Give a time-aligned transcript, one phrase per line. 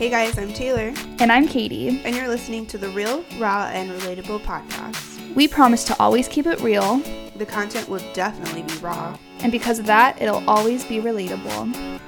[0.00, 2.00] Hey guys, I'm Tayler, And I'm Katie.
[2.06, 5.34] and you're listening to the Real, Raw, and Relatable podcast.
[5.34, 7.02] We promise to always keep it real,
[7.36, 9.14] The content will definitely be raw.
[9.40, 11.99] and because of that, it'll always be relatable.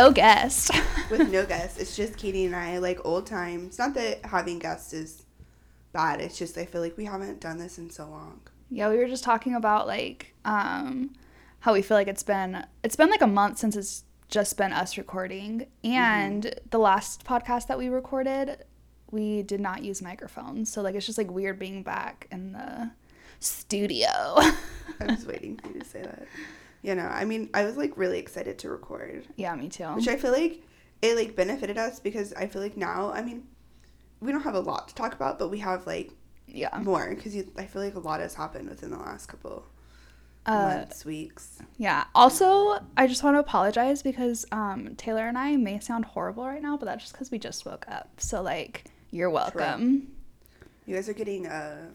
[0.00, 0.70] No guest.
[1.10, 3.66] With no guests, it's just Katie and I, like old times.
[3.68, 5.24] It's not that having guests is
[5.92, 8.40] bad, it's just I feel like we haven't done this in so long.
[8.70, 11.10] yeah, we were just talking about like um
[11.60, 14.72] how we feel like it's been it's been like a month since it's just been
[14.72, 15.66] us recording.
[15.84, 18.64] And the last podcast that we recorded,
[19.10, 20.72] we did not use microphones.
[20.72, 22.90] So like it's just like weird being back in the
[23.40, 24.08] studio.
[25.00, 26.26] I was waiting for you to say that.
[26.82, 29.26] You know, I mean, I was like really excited to record.
[29.36, 29.84] yeah, me too.
[29.94, 30.62] which I feel like
[31.02, 33.44] it like benefited us because I feel like now I mean
[34.20, 36.10] we don't have a lot to talk about but we have like
[36.46, 36.78] yeah.
[36.82, 39.64] more because I feel like a lot has happened within the last couple
[40.46, 42.04] Uh, months weeks Yeah.
[42.14, 46.62] Also, I just want to apologize because um, Tayler and I may sound horrible right
[46.62, 48.08] now, but that's just because we just woke up.
[48.18, 50.12] So, like, you're welcome.
[50.86, 51.90] you guys are getting uh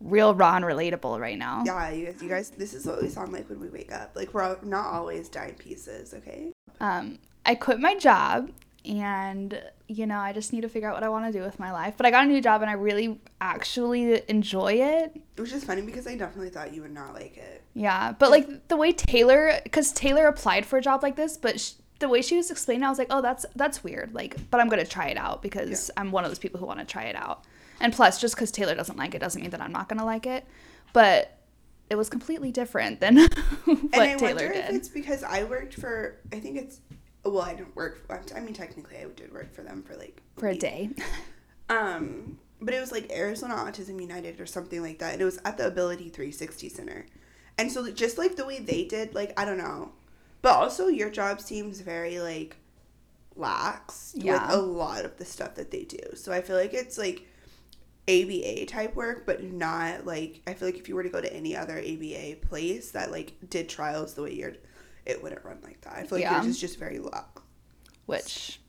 [0.00, 1.62] Real, raw, and relatable right now.
[1.66, 4.12] yeah you guys you guys this is what we sound like when we wake up
[4.14, 8.50] like we're all, not always dying pieces okay Um, I quit my job
[8.84, 11.58] and, you know, I just need to figure out what I want to do with
[11.58, 11.94] my life.
[11.96, 15.20] But I got a new job and I really actually enjoy it.
[15.36, 18.12] it was just funny because I definitely thought you would not like it Yeah.
[18.12, 21.60] But, like, the way Tayler, because Tayler applied for a job like this, but.
[21.60, 24.36] Sh- the way she was explaining, it, I was like, "Oh, that's that's weird." Like,
[24.52, 26.84] but I'm gonna try it out because I'm one of those people who want to
[26.86, 27.42] try it out.
[27.80, 30.26] And plus, just because Tayler doesn't like it doesn't mean that I'm not gonna like
[30.26, 30.44] it.
[30.92, 31.36] But
[31.90, 33.16] it was completely different than
[33.64, 34.74] what and I Tayler wonder if did.
[34.74, 36.80] it's because I worked for I think it's
[37.24, 40.20] well I didn't work For, I mean technically I did work for them for like
[40.36, 40.90] For a day.
[41.70, 45.38] Um, but it was like Arizona Autism United or something like that, and it was
[45.44, 47.04] at the Ability 360 Center.
[47.58, 49.92] And so just like the way they did, like I don't know,
[50.40, 52.56] but also your job seems very like
[53.36, 54.46] lax Yeah.
[54.46, 55.98] with a lot of the stuff that they do.
[56.14, 57.26] So I feel like it's like
[58.08, 61.32] ABA type work, but not like I feel like if you were to go to
[61.32, 64.54] any other ABA place that like did trials the way you're,
[65.06, 65.94] it wouldn't run like that.
[65.94, 66.36] I feel like Yeah.
[66.36, 67.42] yours is just very luck,
[68.06, 68.60] which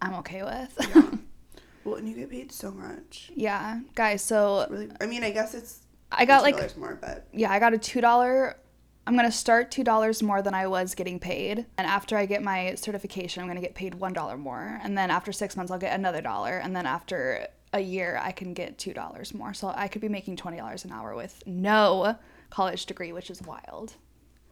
[0.00, 0.76] I'm okay with.
[0.94, 1.10] Yeah.
[1.84, 3.30] Well, and you get paid so much.
[3.34, 4.22] yeah, guys.
[4.22, 5.80] So Really, I mean, I guess it's
[6.12, 8.58] I got like $2 more, but yeah, I got a two dollar.
[9.06, 12.42] I'm gonna start two dollars more than I was getting paid, and after I get
[12.42, 15.78] my certification, I'm gonna get paid one dollar more, and then after six months, I'll
[15.78, 19.52] get another dollar, and then after a year, I can get two dollars more.
[19.54, 22.16] So I could be making twenty dollars an hour with no
[22.50, 23.94] college degree, which is wild.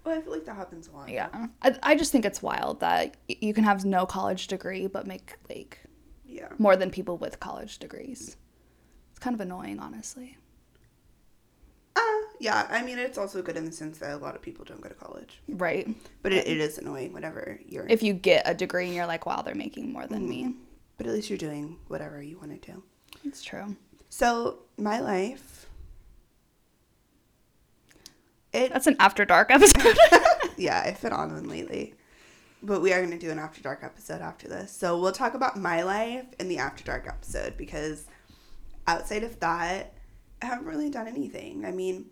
[0.05, 1.09] well, I feel like that happens a lot.
[1.09, 1.29] Yeah,
[1.63, 5.07] I, I just think it's wild that y- you can have no college degree but
[5.07, 5.81] make like
[6.27, 6.49] yeah.
[6.59, 8.37] more than people with college degrees.
[9.11, 10.37] It's kind of annoying, honestly.
[11.95, 12.01] Uh,
[12.41, 12.67] yeah.
[12.71, 14.89] I mean, it's also good in the sense that a lot of people don't go
[14.91, 15.89] to college, Right.
[16.23, 17.87] but it, it is annoying whenever you're.
[17.89, 20.55] If you get a degree and you're like, wow, they're making more than me.
[20.99, 22.83] but at least you're doing whatever you want to do.
[23.27, 23.77] It's true.
[24.09, 25.67] So my life.
[28.53, 29.97] It That's an after dark episode.
[30.57, 31.95] yeah, I've been on one lately.
[32.63, 34.73] But we are going to do an After Dark episode after this.
[34.73, 38.07] So we'll talk about my life in the After Dark episode because
[38.87, 39.93] outside of that,
[40.41, 41.65] I haven't really done anything.
[41.65, 42.07] I mean,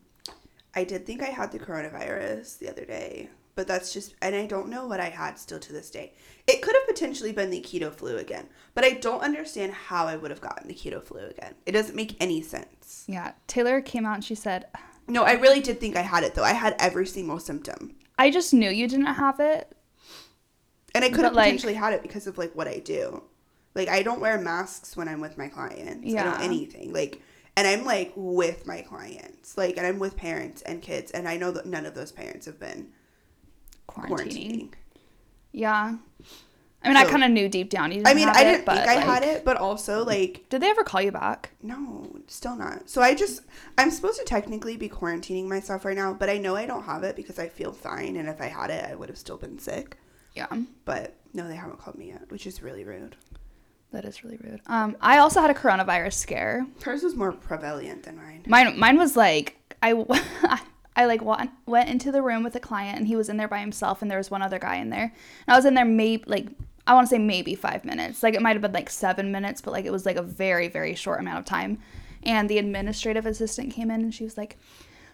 [0.74, 4.46] I did think I had the coronavirus the other day, but that's just, and I
[4.46, 6.12] don't know what I had still to this day.
[6.46, 10.16] It could have potentially been the keto flu again, but I don't understand how I
[10.16, 11.54] would have gotten the keto flu again.
[11.66, 13.04] It doesn't make any sense.
[13.06, 13.32] yeah.
[13.48, 14.66] Tayler came out and she said,
[15.08, 16.44] No, I really did think I had it though.
[16.44, 17.94] I had every single symptom.
[18.18, 19.74] I just knew you didn't have it.
[20.94, 23.22] And I could have like- potentially had it because of like what I do.
[23.74, 26.04] Like I don't wear masks when I'm with my clients.
[26.04, 26.24] I Yeah.
[26.24, 26.92] don't anything.
[26.92, 27.20] Like
[27.56, 29.56] and I'm like with my clients.
[29.56, 32.46] Like and I'm with parents and kids and I know that none of those parents
[32.46, 32.88] have been
[33.88, 34.08] Quarantining.
[34.08, 34.72] quarantining.
[35.52, 35.96] Yeah.
[36.82, 38.88] I mean, I kind of knew deep down you I mean, I didn't but think
[38.88, 41.52] I like, had it, but also like Did they ever call you back?
[41.62, 42.90] no, still not.
[42.90, 43.40] So I just
[43.78, 47.02] I'm supposed to technically be quarantining myself right now, but I know I don't have
[47.02, 49.58] it because I feel fine and if I had it, I would have still been
[49.58, 49.96] sick.
[50.34, 50.48] Yeah.
[50.84, 53.16] But no, they haven't called me yet, which is really rude.
[53.92, 54.60] That is really rude.
[54.66, 56.66] Um, I also had a coronavirus scare.
[56.82, 58.42] Hers was more prevalent than mine.
[58.46, 59.92] Mine, mine was like I,
[60.96, 63.48] I like went, went into the room with a client and he was in there
[63.48, 65.12] by himself and there was one other guy in there.
[65.46, 66.48] And I was in there maybe like
[66.86, 68.22] I want to say maybe five minutes.
[68.22, 70.68] Like it might have been like seven minutes, but like it was like a very,
[70.68, 71.78] very short amount of time.
[72.22, 74.58] And the administrative assistant came in and she was like,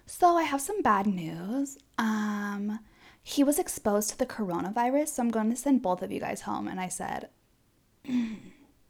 [0.06, 1.78] So I have some bad news.
[1.96, 2.80] Um,
[3.22, 6.42] he was exposed to the coronavirus, so I'm going to send both of you guys
[6.42, 6.66] home.
[6.66, 7.28] And I said,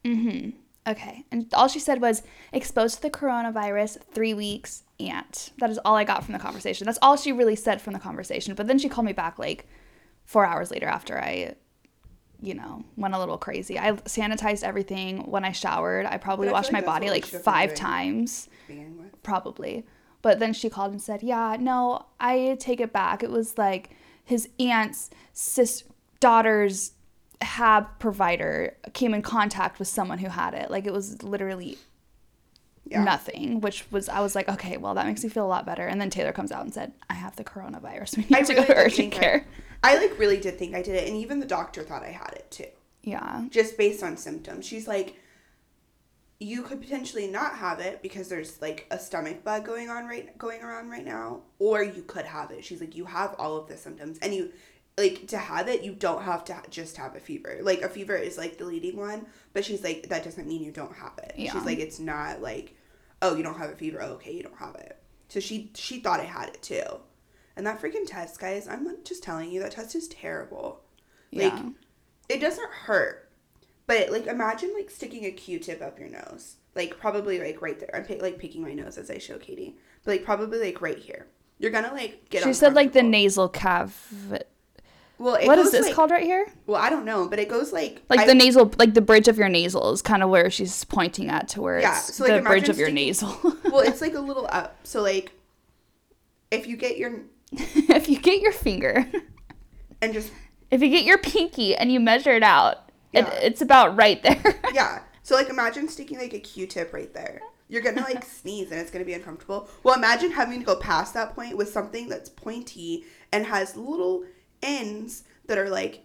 [0.05, 0.51] Mm-hmm.
[0.87, 1.25] Okay.
[1.31, 2.23] And all she said was
[2.53, 5.53] exposed to the coronavirus, three weeks, aunt.
[5.59, 6.87] That is all I got from the conversation.
[6.87, 8.55] That's all she really said from the conversation.
[8.55, 9.67] But then she called me back like
[10.25, 11.55] four hours later after I,
[12.41, 13.79] you know, went a little crazy.
[13.79, 16.07] I sanitized everything when I showered.
[16.07, 18.49] I probably I washed like my body like should have been five times
[19.23, 19.85] probably.
[20.23, 23.23] But then she called and said, "Yeah, no, I take it back.
[23.23, 23.91] It was like
[24.23, 25.85] his aunt's sis
[26.21, 26.93] daughter's
[27.43, 30.71] hab provider came in contact with someone who had it.
[30.71, 31.79] Like it was literally
[32.85, 33.03] Yeah.
[33.05, 35.87] nothing, which was I was like, okay, well that makes me feel a lot better.
[35.87, 38.17] And then Tayler comes out and said, I have the coronavirus.
[38.19, 39.47] We need I to really go to urgent care.
[39.83, 42.11] I, I like really did think I did it, and even the doctor thought I
[42.11, 42.67] had it too,
[43.03, 44.67] yeah, just based on symptoms.
[44.67, 45.17] She's like,
[46.39, 50.37] you could potentially not have it because there's like a stomach bug going on right
[50.39, 52.65] going around right now, or you could have it.
[52.65, 54.51] She's like, you have all of the symptoms, and you
[55.01, 55.83] like to have it.
[55.83, 57.59] You don't have to ha- just have a fever.
[57.63, 60.73] Like a fever is like the leading one, but she's like that doesn't mean you
[60.73, 61.35] don't have it.
[61.37, 61.53] Yeah.
[61.53, 62.75] She's like, it's not like,
[63.23, 64.01] oh, you don't have a fever.
[64.03, 64.97] Oh, okay, you don't have it.
[65.29, 66.83] So she she thought I had it too.
[67.57, 70.83] And that freaking test, guys, I'm just telling you, that test is terrible.
[71.33, 71.69] Like, Yeah.
[72.29, 73.29] it doesn't hurt.
[73.87, 76.57] But, like, imagine, like, sticking a Q-tip up your nose.
[76.77, 77.91] Like, probably, like, right there.
[77.93, 79.77] I'm, pick, like, picking my nose as I show Katie.
[80.05, 81.27] But, like, probably, like, right here.
[81.59, 84.11] You're gonna, like, get she said like the nasal calf.
[85.21, 86.47] Well, it What is this like- called right here?
[86.67, 88.01] Well, I don't know, but it goes, like...
[88.09, 90.83] Like I- the nasal, like the bridge of your nasal is kind of where she's
[90.85, 93.39] pointing at to where Yeah, it's so, like, the bridge of your sticking- nasal.
[93.65, 94.77] well, it's, like, a little up.
[94.83, 95.33] So, like,
[96.51, 97.21] if you get your...
[97.53, 99.07] if you get your finger,
[100.01, 100.33] And just...
[100.71, 104.43] if you get your pinky and you measure it out, it, it's about right there.
[104.73, 105.01] Yeah.
[105.23, 107.43] So, like, imagine sticking, like, a Q-tip right there.
[107.69, 109.69] You're gonna, like, sneeze and it's gonna be uncomfortable.
[109.83, 114.25] Well, imagine having to go past that point with something that's pointy and has little
[114.63, 116.05] ends that are, like,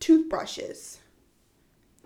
[0.00, 0.98] toothbrushes.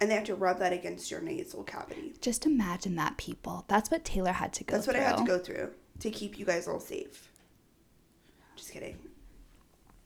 [0.00, 2.14] And they have to rub that against your nasal cavity.
[2.20, 3.64] Just imagine that, people.
[3.68, 4.76] That's what Tayler had to go through.
[4.76, 5.04] That's what through.
[5.04, 5.70] I had to go through
[6.00, 7.30] to keep you guys all safe.
[8.56, 8.96] Just kidding.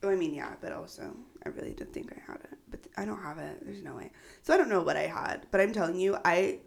[0.03, 1.15] Oh, I mean, yeah, but also,
[1.47, 2.59] I really did think I had it.
[2.71, 3.65] But I don't have it.
[3.65, 4.11] There's no way.
[4.43, 5.47] So I don't know what I had.
[5.51, 6.59] But I'm telling you, I.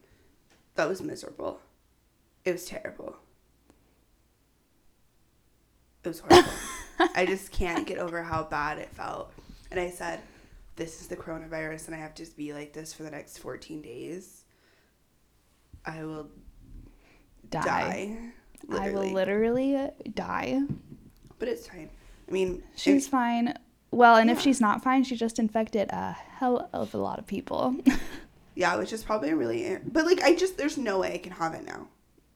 [0.76, 1.60] That was miserable.
[2.46, 3.18] It was terrible.
[6.04, 6.50] It was horrible.
[7.00, 9.32] I just can't get over how bad it felt.
[9.72, 10.20] And I said,
[10.76, 13.82] this is the coronavirus, and I have to be like this for the next 14
[13.82, 14.44] days.
[15.86, 16.30] I will
[17.50, 17.62] Die.
[17.62, 18.18] die.
[18.78, 19.90] I will literally.
[20.14, 20.62] die.
[21.40, 21.90] But it's fine.
[22.28, 23.54] I mean, She's if- fine.
[23.92, 27.26] Well, and if she's not fine, she just infected a hell of a lot of
[27.26, 27.74] people.
[28.56, 29.78] yeah, which is probably really.
[29.86, 31.88] But like, I just there's no way I can have it now.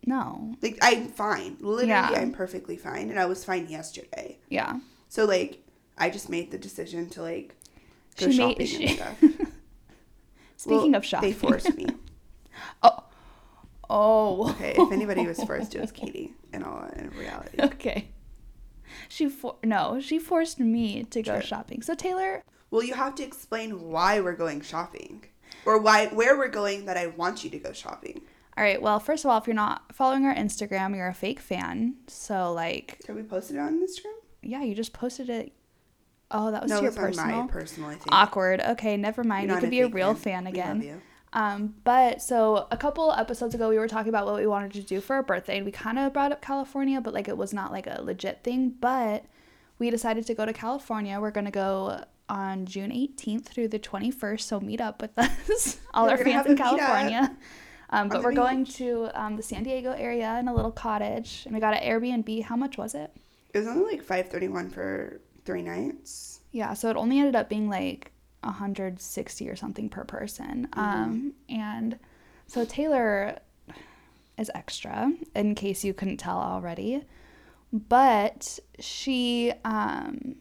[0.06, 0.56] No.
[0.62, 1.58] Like, I'm fine.
[1.60, 2.10] Literally, Yeah.
[2.16, 4.40] I'm perfectly fine, and I was fine yesterday.
[4.50, 4.80] Yeah.
[5.10, 5.64] So like,
[5.98, 7.56] I just made the decision to like
[8.18, 9.18] go She shopping made- she- and stuff.
[10.58, 11.30] Speaking Well, of shopping.
[11.30, 11.88] they forced me.
[12.84, 13.04] Oh.
[13.90, 14.50] Oh.
[14.52, 16.34] Okay, if anybody was forced, it was Katie.
[16.54, 17.58] In all in reality.
[17.62, 18.10] okay.
[19.08, 21.42] She for no, she forced me to go Sure.
[21.42, 21.82] shopping.
[21.82, 25.24] So Tayler, Well, you have to explain why we're going shopping,
[25.66, 28.22] or why where we're going that I want you to go shopping.
[28.58, 28.82] All right.
[28.82, 31.96] Well, first of all, if you're not following our Instagram, you're a fake fan.
[32.08, 34.14] So like, Have we posted it on Instagram?
[34.42, 35.54] yeah, you just posted it.
[36.34, 37.42] Oh, that was no, to your personal.
[37.44, 37.90] my personal.
[37.90, 38.08] I think.
[38.12, 38.62] Awkward.
[38.62, 39.50] Okay, never You're mind.
[39.52, 40.78] You could be a real fan We again.
[40.78, 41.02] love you.
[41.34, 44.82] Um, but so a couple episodes ago, we were talking about what we wanted to
[44.82, 47.54] do for our birthday, and we kind of brought up California, but like it was
[47.54, 48.70] not like a legit thing.
[48.80, 49.26] But
[49.80, 51.20] we decided to go to California.
[51.22, 56.10] We're gonna go on June 18th through the 21st, so meet up with us, all
[56.10, 57.38] our we're gonna fans in California.
[57.92, 61.54] Um, but we're going to um, the San Diego area in a little cottage, and
[61.54, 62.44] we got an Airbnb.
[62.44, 63.12] How much was it?
[63.54, 66.42] It was only like five thirty one for three nights.
[66.52, 68.12] Yeah, so it only ended up being like
[68.44, 70.68] 160 or something per person.
[70.72, 70.80] Mm-hmm.
[70.80, 72.00] Um, and
[72.48, 73.40] so Tayler
[74.38, 77.04] is extra, in case you couldn't tell already.
[77.72, 80.36] But she um,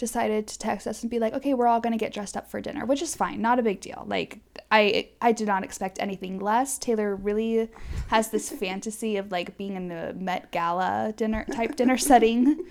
[0.00, 2.50] decided to text us and be like, okay, we're all going to get dressed up
[2.50, 3.40] for dinner, which is fine.
[3.42, 4.04] Not a big deal.
[4.08, 4.40] Like,
[4.72, 6.78] I, I did not expect anything less.
[6.78, 7.68] Tayler really
[8.08, 12.64] has this fantasy of like being in the Met Gala dinner type dinner setting.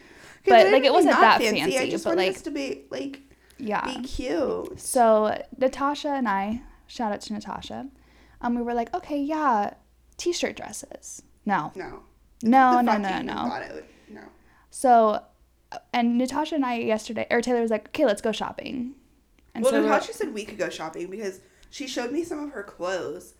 [0.46, 3.22] But like it wasn't that I fancy, just but like us to be like
[3.58, 3.86] yeah.
[3.86, 4.80] be cute.
[4.80, 7.88] So Natasha and I, shout out to Natasha,
[8.42, 9.74] um, we were like, okay, yeah,
[10.18, 11.22] t-shirt dresses.
[11.46, 12.04] No, No.
[12.42, 13.34] no, no, no, no.
[13.34, 14.22] thought it would- no.
[14.72, 15.22] So,
[15.94, 18.94] and Natasha and I yesterday, or Tayler was like, okay, let's go shopping.
[19.54, 22.52] And well, so Natasha said we could go shopping because she showed me some of
[22.52, 23.34] her clothes,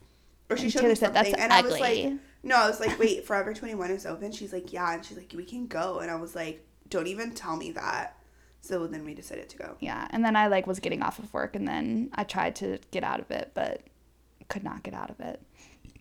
[0.50, 2.80] or she showed Tayler me said, something, "That's and I was like, no, I was
[2.80, 4.32] like, wait, Forever Twenty One is open.
[4.32, 7.34] She's like, yeah, and she's like, we can go, and I was like, don't even
[7.34, 8.16] tell me that.
[8.62, 9.78] So then we decided to go.
[9.80, 12.80] yeah, and then I like was getting off of work, and then I tried to
[12.92, 13.84] get out of it, but
[14.50, 15.42] could not get out of it.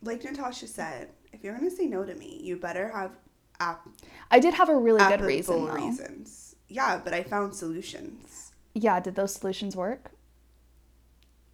[0.02, 3.12] Like Natasha said, if you're gonna say no to me, you better have
[3.60, 3.88] app
[4.30, 5.72] I did have a really good reason though.
[5.74, 6.54] reasons.
[6.68, 8.52] Yeah, but I found solutions.
[8.74, 10.10] Yeah, did those solutions work?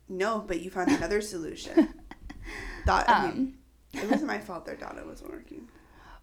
[0.08, 1.94] No, but you found another solution.
[2.86, 3.54] That I mean, Um,
[4.02, 5.68] it wasn't my fault their data wasn't working.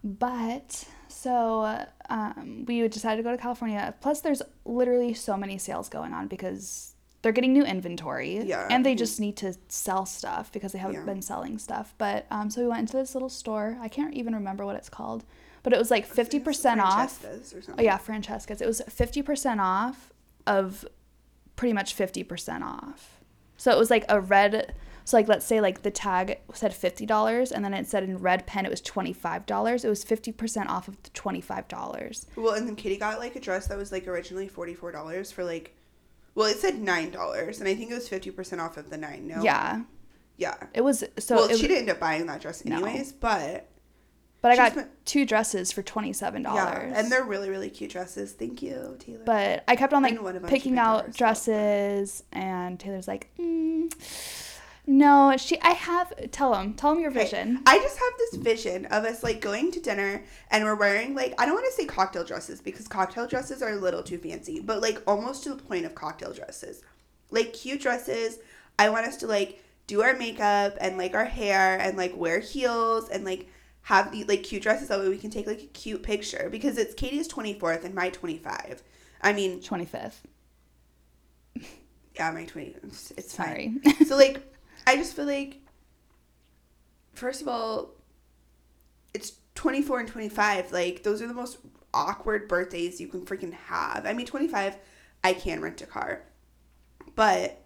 [0.04, 3.94] But so um, we decided to go to California.
[4.00, 8.40] Plus, there's literally so many sales going on because they're getting new inventory.
[8.44, 8.66] Yeah.
[8.70, 11.04] And they just need to sell stuff because they haven't Yeah.
[11.04, 11.94] been selling stuff.
[11.98, 13.78] But um, so we went into this little store.
[13.80, 15.24] I can't even remember what it's called,
[15.62, 17.18] but it was like 50% off.
[17.18, 18.60] Francesca's Or Oh, yeah, Francesca's.
[18.60, 20.12] It was 50% off
[20.46, 20.84] of
[21.56, 23.20] pretty much 50% off.
[23.56, 24.74] So it was like a red.
[25.04, 28.18] So like let's say like the tag said fifty dollars and then it said in
[28.18, 29.84] red pen it was twenty five dollars.
[29.84, 32.26] It was fifty percent off of the twenty five dollars.
[32.36, 35.32] Well, and then Kitty got like a dress that was like originally forty four dollars
[35.32, 35.74] for like,
[36.36, 38.96] well, it said nine dollars, and I think it was fifty percent off of the
[38.96, 39.26] nine.
[39.26, 39.42] No.
[39.42, 39.82] Yeah,
[40.36, 40.54] Yeah.
[40.72, 41.34] it was so.
[41.36, 42.76] well, it, she didn't end up buying that dress No.
[42.76, 43.66] anyways, but
[44.42, 46.90] but I she got spent- two dresses for twenty seven dollars.
[46.92, 48.32] yeah, and they're really really cute dresses.
[48.32, 49.24] Thank you, Tayler.
[49.24, 51.16] But I kept on like And what about picking out herself?
[51.16, 53.90] dresses, and Tayler's like, mm,
[54.86, 55.60] "No, she.
[55.60, 56.12] I have.
[56.32, 56.74] Tell him.
[56.74, 57.60] Tell him your vision.
[57.66, 61.34] I just have this vision of us like going to dinner and we're wearing like
[61.40, 64.60] I don't want to say cocktail dresses because cocktail dresses are a little too fancy,
[64.60, 66.82] but like almost to the point of cocktail dresses.
[67.30, 68.38] Like cute dresses.
[68.78, 72.40] I want us to like do our makeup and like our hair and like wear
[72.40, 73.48] heels and like
[73.82, 76.78] have the like cute dresses that way we can take like a cute picture because
[76.78, 78.82] it's Katie's 24th and my 25.
[79.20, 80.26] I mean, Twenty fifth.
[82.16, 83.80] yeah, my 20 it's, it's fine.
[83.84, 83.96] Sorry.
[84.06, 84.42] so like
[84.86, 85.58] i just feel like
[87.14, 87.90] first of all
[89.14, 91.58] it's 24 and 25 like those are the most
[91.94, 94.76] awkward birthdays you can freaking have i mean 25
[95.22, 96.22] i can rent a car
[97.14, 97.61] but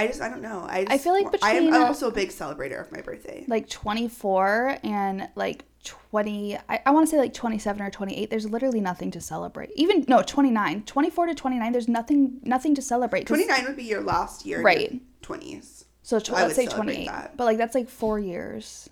[0.00, 0.66] i just i don't know.
[0.68, 3.44] I just, I feel like between- I'm also a big celebrator of my birthday.
[3.48, 8.48] like 24 and like 20 i, I want to say like 27 or 28 there's
[8.50, 9.70] literally nothing to celebrate.
[9.76, 13.26] Even no 29 24 to 29 there's nothing nothing to celebrate.
[13.26, 14.92] 29 would be your last year in Right.
[14.92, 17.36] your 20s so tw- I let's say 28 that.
[17.36, 18.90] but like that's like four years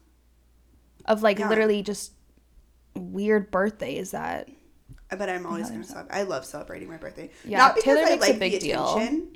[1.04, 1.48] of like Yeah.
[1.48, 2.12] literally just
[2.94, 4.48] weird birthdays that
[5.16, 6.14] but i'm always gonna celebrate.
[6.16, 7.30] I love celebrating my birthday.
[7.44, 9.32] Yeah not because tayler i makes like a big the deal mm,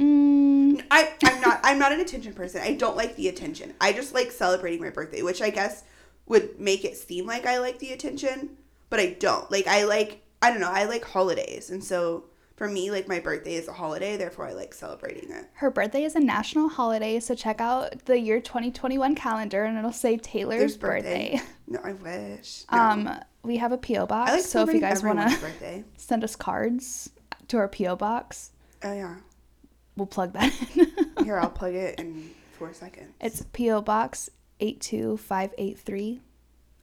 [0.91, 2.62] I, I'm not I'm not an attention person.
[2.62, 3.75] I don't like the attention.
[3.81, 5.85] I just like celebrating my birthday, which I guess
[6.26, 8.57] would make it seem like I like the attention,
[8.91, 9.50] but I don't.
[9.50, 11.71] Like I like I don't know, I like holidays.
[11.71, 12.25] And so
[12.57, 15.47] for me, like my birthday is a holiday, therefore I like celebrating it.
[15.55, 19.91] her birthday is a national holiday so check out the year 2021 calendar and it'll
[19.93, 21.49] say tayler's birthday, birthday.
[21.67, 22.64] No, I wish.
[22.71, 22.79] No.
[22.79, 26.37] um we have a po box like so if you guys want to send us
[26.37, 27.11] cards
[27.49, 28.52] to our PO box.
[28.85, 29.17] Oh yeah.
[29.97, 30.91] We'll plug that in.
[31.25, 33.13] Here I'll plug it in four seconds.
[33.21, 34.31] it's PO box
[34.61, 36.21] 82583,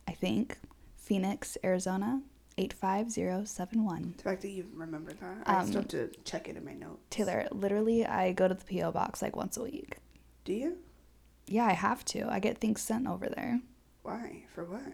[0.08, 0.58] I think,
[0.96, 2.22] Phoenix, Arizona
[2.58, 4.14] 85071.
[4.18, 5.44] the fact that you remember that.
[5.46, 7.00] I Um, still have to check it in my notes.
[7.10, 9.98] Tayler, literally I go to the PO box like once a week.
[10.46, 10.78] Do you?
[11.48, 12.28] Yeah, I have to.
[12.30, 13.60] I get things sent over there.
[14.04, 14.44] Why?
[14.54, 14.94] For what?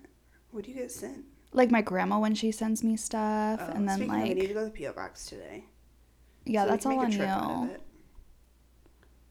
[0.51, 1.25] What do you get sent?
[1.53, 4.47] Like my grandma when she sends me stuff Oh, and then speaking of, I need
[4.47, 5.65] to go to the PO box today.
[6.45, 7.77] yeah, so that's all on a trip out of you.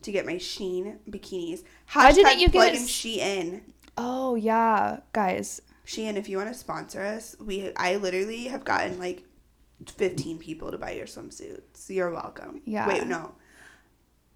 [0.05, 1.63] To get my Shein bikinis.
[1.93, 3.63] Why didn't you get it Shein.
[3.97, 5.63] Oh, yeah, guys.
[5.87, 9.25] Shein, if you want to sponsor us, we I literally have gotten like
[9.87, 11.89] 15 people to buy your swimsuits.
[11.89, 12.63] You're welcome.
[12.65, 12.89] Yeah.
[12.89, 13.35] Wait, no.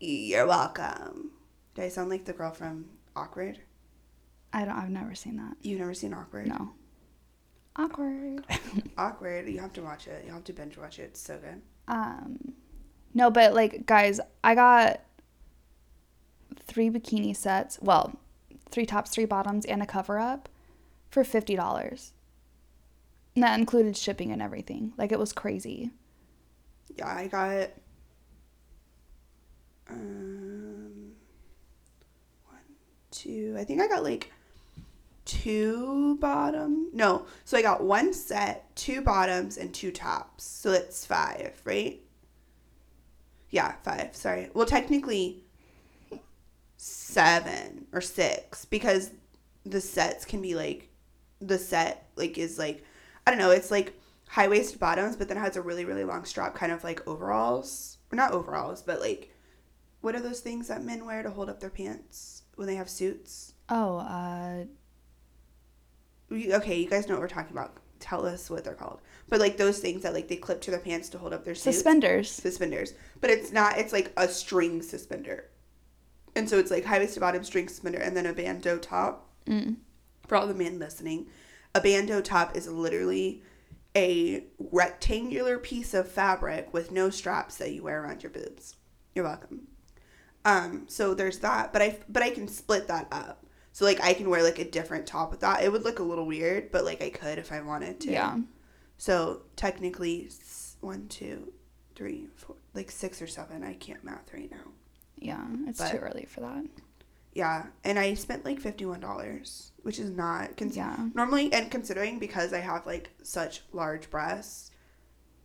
[0.00, 1.32] You're welcome.
[1.75, 3.58] Do I sound like the girl from Awkward?
[4.52, 5.56] I don't I've never seen that.
[5.62, 6.46] You've never seen Awkward?
[6.46, 6.72] No.
[7.76, 8.44] Awkward.
[8.98, 9.48] Awkward.
[9.48, 10.25] You have to watch it.
[10.26, 11.02] You have to binge watch it.
[11.02, 11.60] It's so good.
[11.87, 12.54] Um,
[13.14, 15.00] no, but like, guys, I got
[16.57, 17.78] three bikini sets.
[17.81, 18.19] Well,
[18.71, 20.49] three tops, three bottoms, and a cover up
[21.11, 22.12] for fifty dollars.
[23.35, 24.93] And that included shipping and everything.
[24.97, 25.90] Like it was crazy.
[26.97, 27.71] Yeah, I got
[29.88, 31.12] um
[32.47, 32.59] one,
[33.11, 33.57] two.
[33.59, 34.33] I think I got like
[35.25, 36.88] two bottom.
[36.93, 40.45] No, so I got one set, two bottoms, and two tops.
[40.45, 42.00] So it's five, right?
[43.50, 44.17] Yeah, five.
[44.17, 44.50] Sorry.
[44.52, 45.43] Well, technically
[46.78, 49.11] seven or six because
[49.66, 50.88] the sets can be like
[51.40, 52.85] the set like is like
[53.26, 53.50] I don't know.
[53.50, 53.92] It's like
[54.28, 57.06] high waisted bottoms, but then it has a really really long strap, kind of like
[57.06, 59.35] overalls or not overalls, but like
[60.00, 62.88] what are those things that men wear to hold up their pants when they have
[62.88, 63.54] suits?
[63.68, 64.64] Oh, uh,
[66.30, 67.76] Okay, you guys know what we're talking about.
[68.00, 69.00] Tell us what they're called.
[69.28, 71.54] But like those things that like they clip to their pants to hold up their
[71.54, 71.76] suits.
[71.76, 72.30] suspenders.
[72.30, 72.94] suspenders.
[73.20, 73.78] But it's not.
[73.78, 75.49] It's like a string suspender.
[76.38, 79.28] And so it's like high waisted bottom string suspender and then a bandeau top.
[79.47, 79.78] Mm.
[80.28, 81.26] For all the men listening,
[81.75, 83.42] a bandeau top is literally
[83.97, 88.76] a rectangular piece of fabric with no straps that you wear around your boobs.
[89.16, 89.66] You're welcome.
[90.45, 93.45] Um, so there's that, but I but I can split that up.
[93.73, 95.64] So like I can wear like a different top with that.
[95.64, 98.12] It would look a little weird, but like I could if I wanted to.
[98.12, 98.37] Yeah.
[98.97, 100.30] So technically,
[100.83, 101.52] one, two,
[101.97, 103.64] three, four, like six or seven.
[103.64, 104.71] I can't math right now.
[105.20, 105.44] Yeah.
[105.66, 106.64] It's But- too early for that.
[107.34, 110.96] Yeah, and I spent like fifty one dollars, which is not cons- Yeah.
[111.14, 114.70] normally and considering because I have like such large breasts,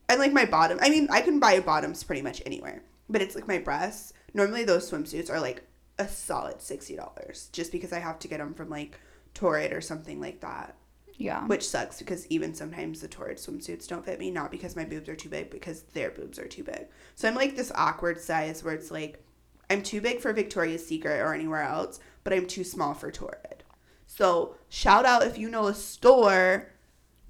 [0.09, 0.79] and like my bottom.
[0.81, 4.13] I mean, I can buy bottoms pretty much anywhere, but it's like my breasts.
[4.33, 5.63] Normally, those swimsuits are like
[5.99, 8.97] a solid sixty dollars, just because I have to get them from like
[9.35, 10.75] Torrid or something like that.
[11.15, 11.45] Yeah.
[11.45, 15.09] Which sucks because even sometimes the Torrid swimsuits don't fit me, not because my boobs
[15.09, 16.87] are too big, because their boobs are too big.
[17.13, 19.23] So I'm like this awkward size where it's like
[19.69, 23.63] I'm too big for Victoria's Secret or anywhere else, but I'm too small for Torrid.
[24.07, 26.69] So shout out if you know a store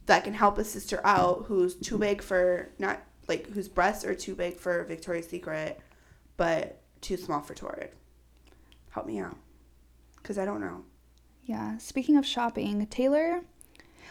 [0.05, 4.13] that can help a sister out who's too big for not like whose breasts are
[4.15, 5.79] too big for Victoria's Secret,
[6.35, 7.91] but too small for Torrid.
[8.89, 9.37] Help me out,
[10.23, 10.83] cause I don't know.
[11.45, 11.77] Yeah.
[11.77, 13.43] Speaking of shopping, Tayler.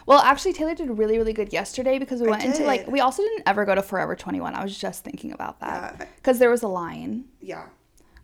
[0.07, 3.23] Well, actually, Tayler did really, really good yesterday because we went into like we also
[3.23, 4.55] didn't ever go to Forever Twenty One.
[4.55, 7.27] I was just thinking about that Yeah, because there was a line.
[7.41, 7.67] yeah.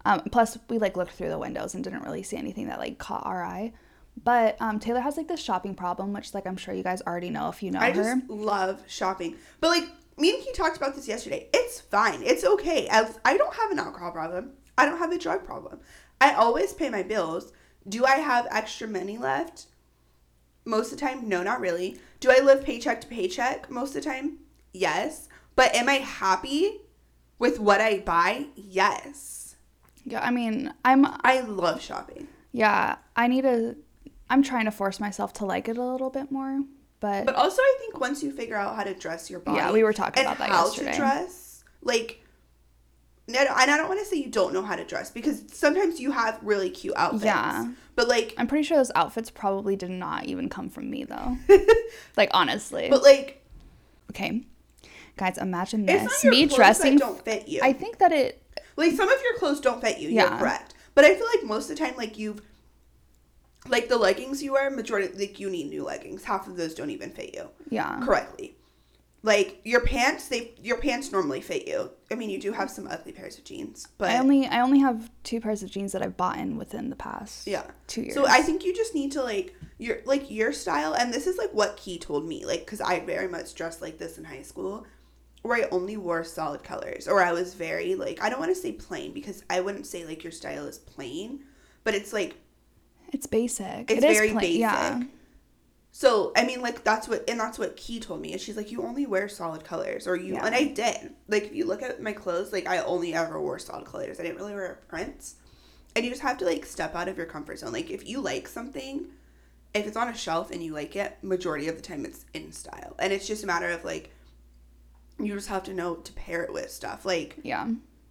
[0.08, 2.96] Um, plus, we like looked through the windows and didn't really see anything that like
[2.96, 3.74] caught our eye.
[4.24, 7.28] But um, Tayler has like this shopping problem, which like I'm sure you guys already
[7.28, 8.00] know if you know I her.
[8.00, 9.36] I just love shopping.
[9.60, 9.84] But like
[10.16, 11.48] me and he talked about this yesterday.
[11.52, 12.23] It's fine.
[12.23, 12.88] It's okay.
[12.88, 14.52] As I don't have an alcohol problem.
[14.78, 15.80] I don't have a drug problem.
[16.23, 17.52] I always pay my bills.
[17.86, 19.66] Do I have extra money left?
[20.64, 21.99] Most of the time, no, not really.
[22.21, 24.38] Do I live paycheck to paycheck most of the time?
[24.73, 25.28] Yes.
[25.54, 26.80] But am I happy
[27.38, 28.47] with what I buy?
[28.54, 29.37] Yes.
[30.10, 32.28] Yeah, I mean, I'm I love shopping.
[32.52, 33.76] yeah, I need to.
[34.30, 36.62] I'm trying to force myself to like it a little bit more,
[37.00, 39.73] but, But also, I think once you figure out how to dress your body, Yeah,
[39.73, 40.90] we were talking about that how yesterday.
[40.92, 42.21] to dress, like,
[43.26, 43.36] and
[43.71, 46.38] I don't want to say you don't know how to dress because sometimes you have
[46.42, 47.25] really cute outfits.
[47.25, 47.68] Yeah.
[47.94, 51.36] But like, I'm pretty sure those outfits probably did not even come from me though.
[52.16, 52.88] like honestly.
[52.90, 53.44] but like,
[54.10, 54.44] okay,
[55.16, 56.97] guys, imagine it's this: not your me dressing.
[56.97, 57.60] that don't fit you.
[57.62, 58.42] I think that it.
[58.78, 60.08] Like some of your clothes don't fit you.
[60.08, 60.38] You're Yeah.
[60.38, 60.75] correct.
[60.95, 62.41] But I feel like most of the time, like you've,
[63.69, 66.25] like the leggings you wear, majority like you need new leggings.
[66.25, 68.00] Half of those don't even fit you Yeah.
[68.02, 68.54] correctly.
[69.25, 71.91] Like your pants, they your pants normally fit you.
[72.10, 74.78] I mean, you do have some ugly pairs of jeans, but I only I only
[74.78, 77.64] have two pairs of jeans that I've bought in within the past yeah.
[77.88, 78.14] two years.
[78.14, 81.36] So I think you just need to like your like your style, and this is
[81.36, 84.43] like what Key told me, like because I very much dressed like this in high
[84.43, 84.86] school,
[85.42, 88.60] where I only wore solid colors, or I was very like I don't want to
[88.60, 91.44] say plain because I wouldn't say like your style is plain,
[91.84, 92.36] but it's like
[93.12, 93.90] it's basic.
[93.90, 94.60] it's It is very plain- basic.
[94.60, 95.02] Yeah.
[95.90, 98.34] So I mean, like that's what, and that's what Key told me.
[98.34, 100.44] Is she's like, you only wear solid colors, or you, Yeah.
[100.46, 101.14] and I did.
[101.28, 104.20] Like if you look at my clothes, like I only ever wore solid colors.
[104.20, 105.36] I didn't really wear prints,
[105.96, 107.72] and you just have to like step out of your comfort zone.
[107.72, 109.06] Like if you like something,
[109.74, 112.52] if it's on a shelf and you like it, majority of the time it's in
[112.52, 114.10] style, and it's just a matter of like,
[115.19, 117.04] you just have to know to pair it with stuff.
[117.04, 117.69] Like Yeah.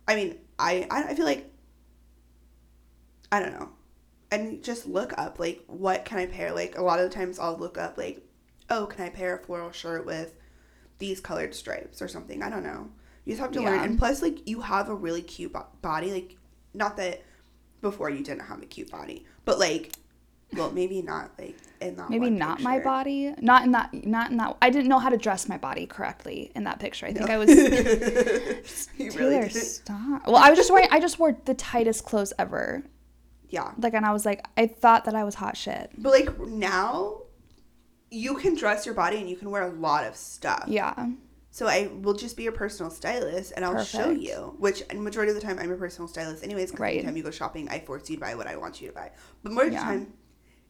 [0.08, 1.50] I mean, I I feel like
[3.32, 3.70] I don't know.
[4.32, 6.52] And just look up like what can I pair?
[6.52, 8.26] Like a lot of the times I'll look up like,
[8.70, 10.34] oh, can I pair a floral shirt with
[11.00, 12.43] these colored stripes or something?
[12.43, 12.89] I don't know.
[13.26, 13.80] You just have to learn.
[13.84, 16.12] And plus, like you have a really cute bo- body.
[16.12, 16.38] Like,
[16.74, 17.24] not that
[17.82, 19.91] before you didn't have a cute body, but like,
[20.53, 22.10] well, maybe not like in that.
[22.10, 23.33] Maybe not my body.
[23.41, 23.93] Not in that.
[23.93, 24.57] Not in that.
[24.62, 27.05] I didn't know how to dress my body correctly in that picture.
[27.05, 27.49] I think I was.
[27.49, 30.25] Tayler, really stop.
[30.25, 30.88] Well, I was just wearing.
[30.91, 32.83] I just wore the tightest clothes ever.
[33.49, 33.71] Yeah.
[33.77, 35.91] Like, and I was like, I thought that I was hot shit.
[35.97, 37.21] But like now,
[38.10, 40.65] you can dress your body and you can wear a lot of stuff.
[40.67, 41.07] Yeah.
[41.51, 44.55] So I will just be your personal stylist and I'll show you.
[44.60, 46.71] Which and majority of the time I'm your personal stylist anyways.
[46.71, 46.97] Because Right.
[46.97, 49.12] anytime you go shopping, I force you to buy what I want you to buy.
[49.43, 50.13] But more of the time,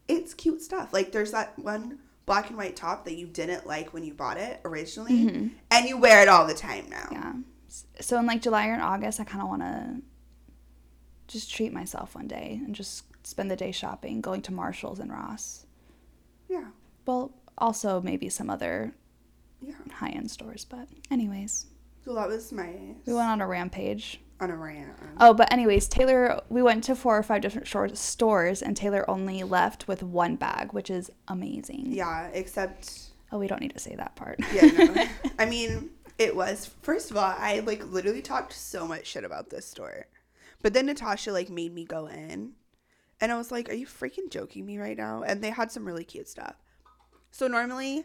[0.08, 0.92] it's cute stuff.
[0.92, 4.36] Like there's that one black and white top that you didn't like when you bought
[4.36, 6.96] it originally, and you wear it all the time now.
[7.10, 7.14] Mm-hmm.
[7.14, 7.32] Yeah.
[8.00, 10.02] So in like July or in August, I kind of want to
[11.26, 15.12] just treat myself one day and just spend the day shopping, going to Marshalls and
[15.12, 15.66] Ross.
[16.48, 16.68] Yeah.
[17.06, 18.94] Well, also maybe some other
[19.60, 19.74] Yeah.
[19.92, 20.64] high end stores.
[20.64, 21.66] But anyways,
[22.04, 22.68] So that was my.
[23.04, 24.20] we went on a rampage.
[24.40, 24.92] On a rant.
[25.20, 29.04] Oh, but anyways, Tayler, we went to four or five different short stores, and Tayler
[29.08, 31.86] only left with one bag, which is amazing.
[31.88, 33.00] Yeah, except
[33.32, 34.38] Oh, we don't need to say that part.
[34.54, 35.06] yeah, no.
[35.38, 39.50] I mean, it was first of all, I like literally talked so much shit about
[39.50, 40.06] this store,
[40.62, 42.52] but then Natasha like made me go in,
[43.20, 45.84] and I was like, "Are you freaking joking me right now?" And they had some
[45.84, 46.54] really cute stuff.
[47.32, 48.04] So normally,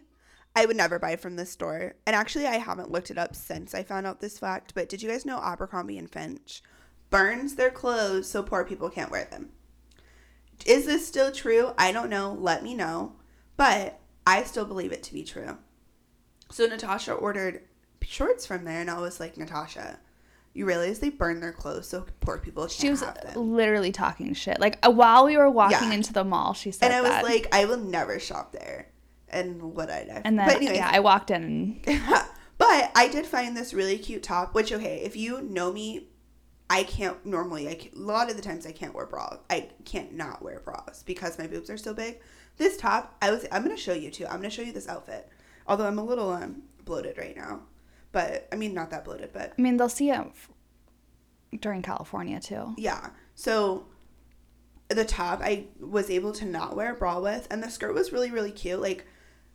[0.56, 3.74] I would never buy from this store, and actually, I haven't looked it up since
[3.74, 4.74] I found out this fact.
[4.76, 6.62] But did you guys know Abercrombie and Finch
[7.10, 9.50] burns their clothes so poor people can't wear them?
[10.66, 11.72] Is this still true?
[11.78, 12.34] I don't know.
[12.40, 13.14] Let me know.
[13.58, 15.58] But I still believe it to be true.
[16.52, 17.62] So Natasha ordered
[18.02, 19.98] shorts from there, and I was like, Natasha,
[20.54, 23.04] you realize they burn their clothes so poor people can't She was
[23.36, 24.60] literally talking shit.
[24.60, 25.94] Like uh, while we were walking Yeah.
[25.96, 27.24] into the mall, she said And I was that.
[27.24, 28.90] like, I will never shop there.
[29.34, 30.22] And what I did.
[30.26, 31.82] and then but anyways, yeah, I walked in
[32.58, 36.08] but I did find this really cute top, which okay, if you know me,
[36.70, 37.68] I can't normally.
[37.68, 39.38] I can, a lot of the times I can't wear bras.
[39.50, 42.20] I can't not wear bras because my boobs are so big.
[42.58, 43.46] This top, I was.
[43.52, 44.26] I'm gonna show you too.
[44.26, 45.28] I'm gonna show you this outfit.
[45.68, 47.62] Although I'm a little um bloated right now,
[48.12, 50.50] but I mean not that bloated, but I mean, they'll see it f-
[51.60, 52.74] during California too.
[52.78, 53.10] yeah.
[53.36, 53.88] So
[54.90, 58.12] the top I was able to not wear a bra with, and the skirt was
[58.12, 58.80] really really cute.
[58.82, 59.06] Like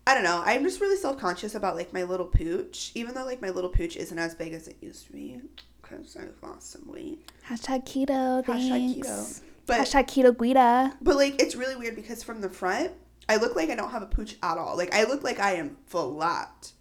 [0.09, 3.27] I don't know, I'm just really self conscious about like my little pooch, even though
[3.27, 5.38] like my little pooch isn't as big as it used to be
[5.83, 7.31] because I've lost some weight.
[7.47, 8.42] Hashtag keto.
[8.42, 9.07] Hashtag Thanks.
[9.07, 9.40] keto.
[9.66, 10.97] But Hashtag keto guida.
[11.03, 12.92] but like it's really weird because from the front
[13.29, 14.79] I look like I don't have a pooch at all.
[14.79, 16.73] Like I look like I am flat.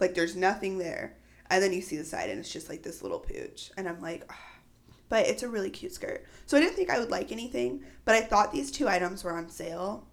[0.00, 1.18] Like there's nothing there.
[1.50, 3.72] And then you see the side and it's just like this little pooch.
[3.76, 4.38] And I'm like, "Ah."
[5.10, 6.24] but it's a really cute skirt.
[6.46, 9.32] So I didn't think I would like anything, but I thought these two items were
[9.36, 10.06] on sale.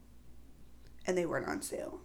[1.08, 2.02] And they weren't on sale.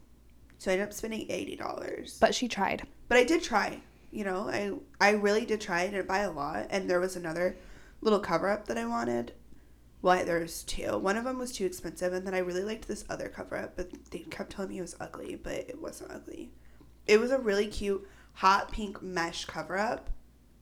[0.58, 2.18] So I ended up spending eighty dollars.
[2.20, 2.82] But she tried.
[3.08, 3.80] But I did try.
[4.10, 5.82] You know, I I really did try.
[5.82, 6.66] I didn't buy a lot.
[6.70, 7.56] And there was another
[8.00, 9.32] little cover up that I wanted.
[10.02, 10.98] Well, there's two.
[10.98, 13.76] One of them was too expensive, and then I really liked this other cover up,
[13.76, 16.52] but they kept telling me it was ugly, but it wasn't ugly.
[17.06, 20.10] It was a really cute hot pink mesh cover up,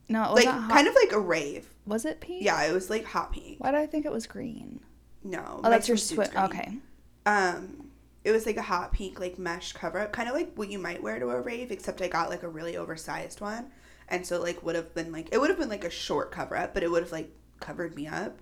[0.08, 1.68] No, it was like kind of like a rave.
[1.86, 2.44] Was it pink?
[2.44, 3.56] Yeah, it was like hot pink.
[3.58, 4.80] Why did I think it was green?
[5.24, 6.44] No, Oh, that's your green.
[6.44, 6.78] Okay.
[7.26, 7.83] Um,
[8.24, 10.78] it was like a hot pink like mesh cover up, kind of like what you
[10.78, 13.66] might wear to a rave, except I got like a really oversized one,
[14.08, 16.56] and so like would have been like it would have been like a short cover
[16.56, 18.38] up, but it would have like covered me up.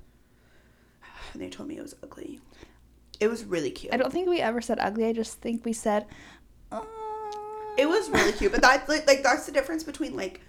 [1.33, 2.41] And they told me it was ugly.
[3.21, 3.93] It was really cute.
[3.95, 5.07] I don't think we ever said ugly.
[5.07, 6.07] I just think we said.
[6.71, 6.83] Uh,
[7.79, 10.41] It was really cute, but that's like, like that's the difference between like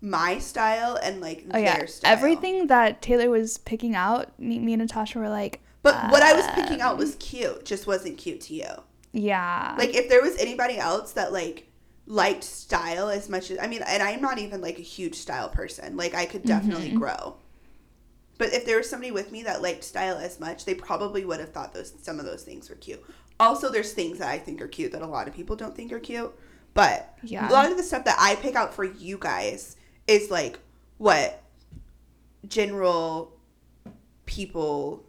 [0.00, 2.12] my style and like Oh yeah, style.
[2.12, 5.61] everything that Tayler was picking out, me, me and Natasha were like.
[5.82, 8.70] But what I was picking out um, was cute, just wasn't cute to you.
[9.12, 9.74] Yeah.
[9.78, 11.68] Like if there was anybody else that like
[12.06, 15.48] liked style as much as I mean, and I'm not even like a huge style
[15.48, 15.96] person.
[15.96, 16.98] Like I could definitely Mhm.
[16.98, 17.36] grow.
[18.38, 21.40] But if there was somebody with me that liked style as much, they probably would
[21.40, 23.04] have thought those some of those things were cute.
[23.40, 25.92] Also, there's things that I think are cute that a lot of people don't think
[25.92, 26.32] are cute.
[26.74, 27.48] But Yeah.
[27.48, 30.58] a lot of the stuff that I pick out for you guys is like
[30.98, 31.42] what
[32.48, 33.32] general
[34.26, 35.04] people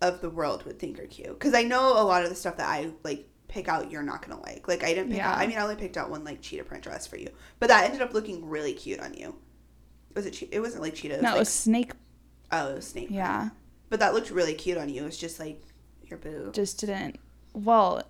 [0.00, 1.30] of the world would think are cute.
[1.38, 4.26] Because I know a lot of the stuff that I like pick out, you're not
[4.26, 4.68] gonna like.
[4.68, 5.32] Like I didn't pick Yeah.
[5.32, 5.38] out.
[5.38, 7.84] I mean, I only picked out one like cheetah print dress for you, but that
[7.84, 9.34] ended up looking really cute on you.
[10.14, 10.32] Was it?
[10.32, 11.14] che- It wasn't like cheetah.
[11.14, 11.92] It was no, like, it was snake.
[12.52, 13.06] oh, it was snake.
[13.06, 13.16] print.
[13.16, 13.48] Yeah.
[13.90, 15.02] But that looked really cute on you.
[15.02, 15.62] It was just like
[16.04, 16.52] your boob.
[16.54, 17.18] Just didn't.
[17.54, 18.02] Well,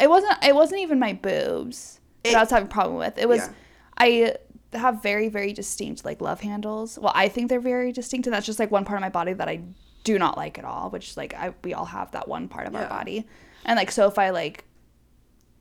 [0.00, 0.42] it wasn't.
[0.44, 3.18] It wasn't even my boobs that I was having a problem with.
[3.18, 3.38] It was.
[3.40, 3.52] Yeah.
[3.98, 4.36] I
[4.72, 6.98] have very very distinct like love handles.
[6.98, 9.32] Well, I think they're very distinct, and that's just like one part of my body
[9.32, 9.60] that I
[10.06, 10.88] do not like at all.
[10.90, 13.26] Which like I we all have that one part of our body,
[13.64, 14.64] and like so if I like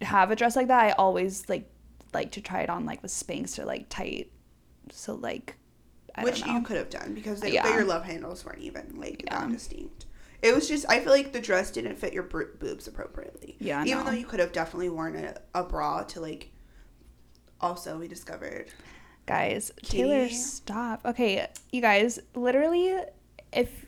[0.02, 1.68] have a dress like that, I always like
[2.14, 4.32] like to try it on like with Spanx or like tight.
[4.92, 5.56] So like,
[6.14, 6.60] I which don't know.
[6.60, 7.68] you could have done because they, Yeah.
[7.74, 9.40] your love handles weren't even like Yeah.
[9.42, 10.06] that distinct.
[10.44, 13.58] It was just I feel like the dress didn't fit your boobs appropriately.
[13.60, 14.04] Yeah, even no.
[14.06, 16.52] though you could have definitely worn a, a bra to like.
[17.60, 18.68] Also, we discovered
[19.26, 22.96] guys tayler stop okay you guys literally
[23.52, 23.85] if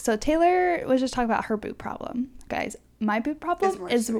[0.00, 2.30] so tayler was just talking about her boot problem.
[2.48, 4.12] Guys my boot problem is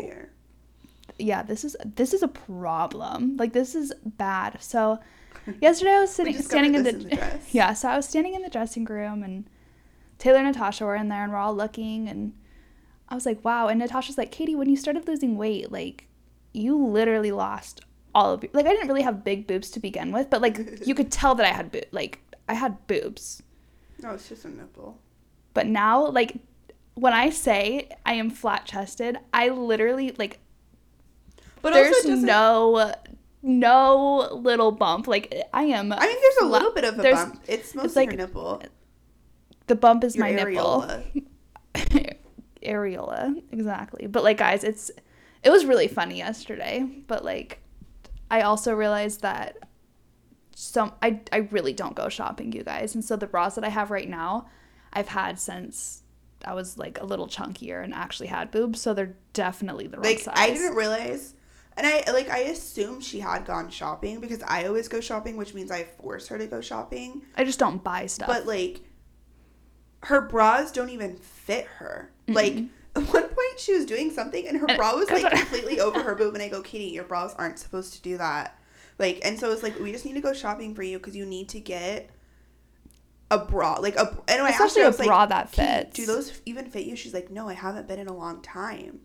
[1.19, 3.37] yeah this is this is a problem.
[3.37, 4.57] Like this is bad.
[4.63, 4.99] So
[5.61, 7.49] yesterday i was sitting standing in the, in the dress.
[7.55, 9.49] yeah so i was standing in the dressing room and
[10.19, 12.33] tayler and natasha were in there and we're all looking and
[13.09, 13.67] i was like wow.
[13.69, 16.07] And natasha's like katie when you started losing weight like
[16.53, 17.81] you literally lost
[18.15, 20.87] all of your like i didn't really have big boobs to begin with but like
[20.87, 23.43] you could tell that i had bo- like i had boobs.
[24.03, 24.99] No, it's just a nipple.
[25.55, 26.37] But now like
[26.95, 30.39] when i say i am flat chested i literally like
[31.63, 32.95] But there's no
[33.43, 35.07] no little bump.
[35.09, 35.93] Like I am.
[35.93, 37.43] I mean, there's a little bit of a there's- bump.
[37.49, 38.63] It's mostly like- your nipple.
[39.67, 40.85] The bump is Your my nipple.
[41.75, 42.17] areola.
[42.63, 44.91] areola exactly but like guys it's
[45.43, 47.59] it was really funny yesterday but like
[48.31, 49.57] i also realized that
[50.55, 53.69] some i i really don't go shopping you guys and so the bras that i
[53.71, 54.47] have right now
[54.93, 56.03] i've had since
[56.45, 60.05] i was like a little chunkier and actually had boobs so they're definitely the wrong
[60.07, 61.35] Like size I didn't realize,
[61.77, 65.55] and I like I assumed she had gone shopping because I always go shopping, which
[65.55, 67.23] means I force her to go shopping.
[67.37, 68.81] i just don't buy stuff But like,
[70.05, 72.11] her bras don't even fit her.
[72.29, 72.57] Like
[72.97, 75.81] at one point, she was doing something, and her And- bra was like I- completely
[75.81, 78.59] over her boob, and I go, Katie, your bras aren't supposed to do that.
[78.99, 81.27] Like, and so it's like we just need to go shopping for you because you
[81.27, 82.11] need to get.
[83.33, 85.53] A bra, like a, and I asked Especially her, I a was like, bra that
[85.53, 86.97] "Katie, fits." Do those even fit you?
[86.97, 89.01] She's like, no, I haven't been in a long time,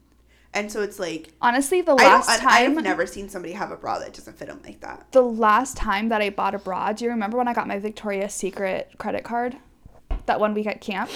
[0.53, 3.69] and so it's like honestly the I last and time I've never seen somebody have
[3.71, 5.11] a bra that doesn't fit them like that.
[5.11, 7.77] the last time that I bought a bra, do you remember when I got my
[7.77, 9.57] Victoria's Secret credit card?
[10.25, 11.11] That one week at camp?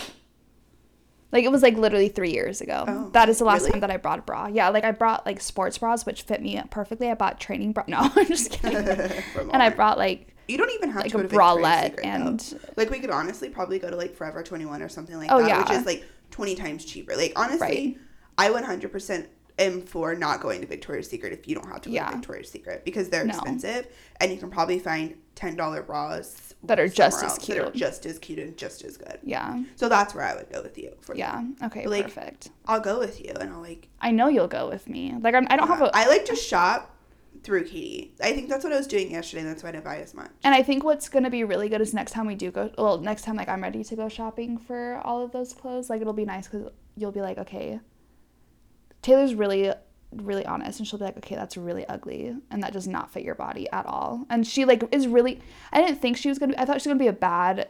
[1.31, 2.85] Like it was like literally three years ago.
[2.87, 3.71] Oh, that is the last really?
[3.71, 4.47] time that I bought a bra.
[4.47, 7.09] Yeah, like I brought like sports bras which fit me perfectly.
[7.09, 7.83] I bought training bra.
[7.87, 8.77] No, I'm just kidding.
[9.51, 11.83] And I brought like You don't even have like to a go to Victoria's bralette
[11.85, 12.09] Secret, though.
[12.09, 15.39] and like we could honestly probably go to like Forever 21 or something like Oh,
[15.39, 15.59] that, yeah.
[15.59, 17.15] which is like 20 times cheaper.
[17.15, 17.97] Like honestly,
[18.37, 18.49] Right.
[18.49, 19.27] I 100%
[19.59, 22.09] am for not going to Victoria's Secret if you don't have to go Yeah.
[22.09, 23.33] to Victoria's Secret because they're No.
[23.33, 23.87] expensive
[24.19, 27.75] and you can probably find $10 bras That are just as else that are cute.
[27.75, 29.19] just as cute and just as good.
[29.23, 29.61] yeah.
[29.75, 30.93] So that's where I would go with you.
[31.01, 31.43] For Yeah.
[31.63, 32.49] Okay, Like, perfect.
[32.65, 35.13] I'll go with you and I'll like I know you'll go with me.
[35.21, 36.95] Like I'm, I don't have a I like to shop
[37.43, 38.13] through Katie.
[38.21, 39.41] I think that's what I was doing yesterday.
[39.41, 40.31] and That's why I didn't buy as much.
[40.43, 42.71] And I think what's gonna be really good is next time we do go.
[42.77, 45.89] Well, next time like I'm ready to go shopping for all of those clothes.
[45.89, 47.79] Like it'll be nice because you'll be like, okay,
[49.01, 49.71] Tayler's really,
[50.11, 53.23] really honest, and she'll be like, okay, that's really ugly, and that does not fit
[53.23, 54.25] your body at all.
[54.29, 55.41] And she like is really.
[55.71, 56.55] I didn't think she was gonna.
[56.57, 57.69] I thought she was gonna be a bad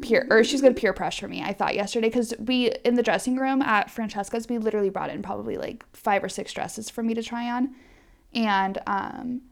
[0.00, 1.42] peer or she's gonna peer pressure me.
[1.42, 5.22] I thought yesterday because we in the dressing room at Francesca's we literally brought in
[5.22, 7.74] probably like five or six dresses for me to try on,
[8.34, 9.42] and um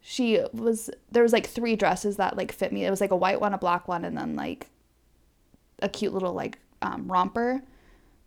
[0.00, 2.84] she was there was like three dresses that like fit me.
[2.84, 4.68] It was like a white one, a black one, and then like
[5.82, 7.62] a cute little like um, romper.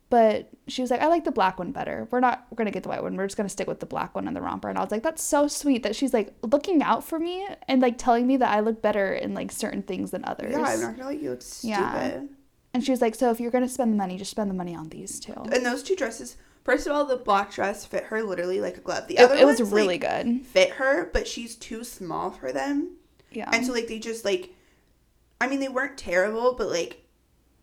[0.09, 2.07] But she was like, I like the black one better.
[2.11, 3.15] We're not we're gonna get the white one.
[3.15, 4.69] We're just gonna stick with the black one and the romper.
[4.69, 7.81] And I was like, that's so sweet that she's like looking out for me and
[7.81, 10.51] like telling me that I look better in like certain things than others.
[10.51, 11.71] Yeah, I'm not gonna let you look stupid.
[11.71, 12.21] Yeah.
[12.73, 14.75] And she was like, so if you're gonna spend the money, just spend the money
[14.75, 15.33] on these two.
[15.33, 18.81] And those two dresses, first of all, the black dress fit her literally like a
[18.81, 19.07] glove.
[19.07, 20.45] The It, other it was ones, really like, good.
[20.45, 22.97] fit her, but she's too small for them.
[23.31, 23.49] Yeah.
[23.51, 24.53] And so like they just like,
[25.39, 27.03] I mean they weren't terrible, but like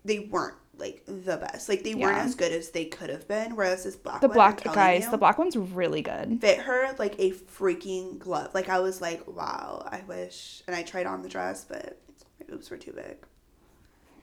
[0.04, 1.68] they weren't like the best.
[1.68, 3.56] Like they weren't as good as they could have been.
[3.56, 6.40] Whereas this black the one, black guys, you, the black one's really good.
[6.40, 8.54] fit her like a freaking glove.
[8.54, 10.62] Like I was like, wow, I wish.
[10.66, 12.00] And I tried on the dress, but
[12.40, 13.16] my boobs were too big.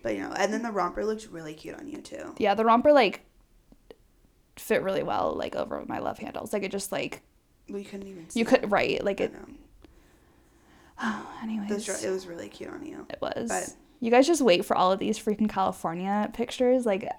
[0.01, 2.35] But you know, and then the romper looked really cute on you too.
[2.37, 3.24] Yeah, the romper like
[4.57, 6.53] fit really well like over my love handles.
[6.53, 7.21] Like it just like
[7.67, 8.29] you couldn't even.
[8.29, 9.33] See you could right like it.
[11.01, 13.05] Oh, anyways, Those it was really cute on you.
[13.09, 13.49] it was.
[13.49, 16.85] but- you guys just wait for all of these freaking California pictures.
[16.85, 17.09] Like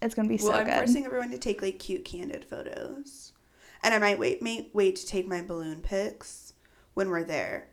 [0.00, 0.74] it's gonna be so well, I'm good.
[0.74, 3.32] forcing everyone to take like cute candid photos,
[3.82, 6.52] and I might wait may, wait to take my balloon pics
[6.94, 7.68] when we're there,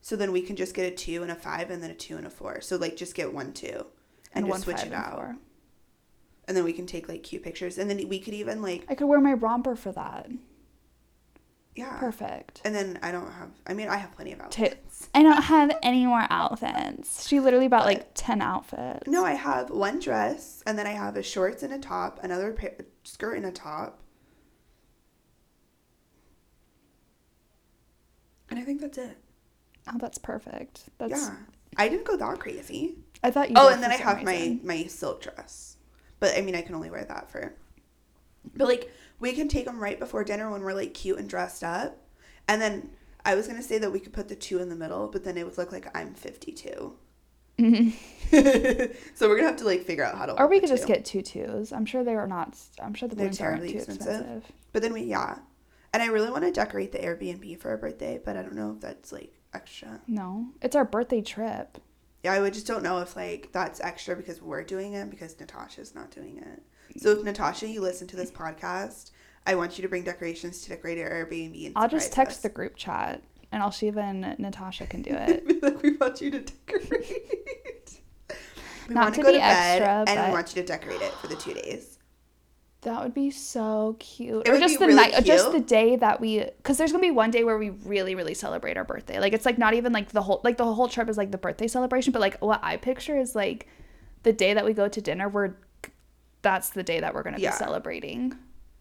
[0.00, 2.16] so then we can just get a two and a five, and then a two
[2.16, 2.60] and a four.
[2.60, 3.86] So like just get one two,
[4.34, 5.36] and, just switch it and out, four.
[6.50, 8.96] And then we can take like cute pictures, and then we could even like I
[8.96, 10.28] could wear my romper for that.
[11.76, 12.60] yeah, Perfect.
[12.64, 13.50] And then I don't have.
[13.68, 15.08] I mean, I have plenty of outfits.
[15.14, 17.28] I don't have any more outfits.
[17.28, 19.06] She literally bought like ten outfits.
[19.06, 22.52] No, I have one dress, and then I have a shorts and a top, another
[22.52, 24.00] pair, skirt and a top,
[28.50, 29.16] and I think that's it.
[29.88, 30.84] Oh, that's perfect.
[30.98, 31.12] That's.
[31.12, 31.36] yeah,
[31.76, 32.96] I didn't go that crazy.
[33.22, 33.54] I thought you.
[33.56, 35.76] Oh, and then I have my my silk dress,
[36.20, 37.54] but I mean, I can only wear that for.
[38.54, 41.64] But like, we can take them right before dinner when we're like cute and dressed
[41.64, 41.98] up,
[42.48, 42.90] and then
[43.24, 45.36] I was gonna say that we could put the two in the middle, but then
[45.36, 46.94] it would look like I'm 52.
[47.60, 50.38] so we're gonna have to like figure out how to.
[50.38, 50.92] Or we could just two.
[50.94, 51.72] get tutus.
[51.72, 52.56] I'm sure they are not.
[52.82, 54.20] I'm sure the They're balloons aren't terribly too expensive.
[54.20, 54.52] expensive.
[54.72, 55.38] But then we yeah,
[55.92, 58.72] and I really want to decorate the Airbnb for our birthday, but I don't know
[58.72, 60.00] if that's like extra.
[60.06, 61.78] No, it's our birthday trip.
[62.22, 65.38] Yeah, I would just don't know if like that's extra because we're doing it because
[65.40, 66.62] Natasha's not doing it.
[67.00, 69.10] So if Natasha, you listen to this podcast,
[69.46, 71.66] I want you to bring decorations to decorate our Airbnb.
[71.66, 72.42] And I'll just text us.
[72.42, 75.62] the group chat, and I'll see if Natasha can do it.
[75.62, 78.00] Like, we want you to decorate.
[78.88, 80.66] we Not want to to go be to bed extra, and we want you to
[80.66, 81.98] decorate it for the two days.
[82.82, 84.46] That would be so cute.
[84.46, 87.10] It or just the really night, just the day that we, because there's gonna be
[87.10, 89.18] one day where we really, really celebrate our birthday.
[89.20, 91.36] Like it's like not even like the whole, like the whole trip is like the
[91.38, 93.68] birthday celebration, but like what I picture is like
[94.22, 95.28] the day that we go to dinner.
[95.28, 95.56] We're,
[96.40, 97.50] that's the day that we're gonna Yeah.
[97.50, 98.34] be celebrating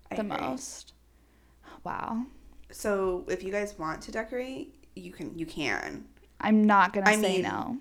[0.09, 0.37] I the agree.
[0.47, 0.93] most.
[1.83, 2.23] Wow.
[2.71, 5.37] So if you guys want to decorate, you can.
[5.37, 6.05] You can.
[6.39, 7.77] I'm not gonna I say mean, no.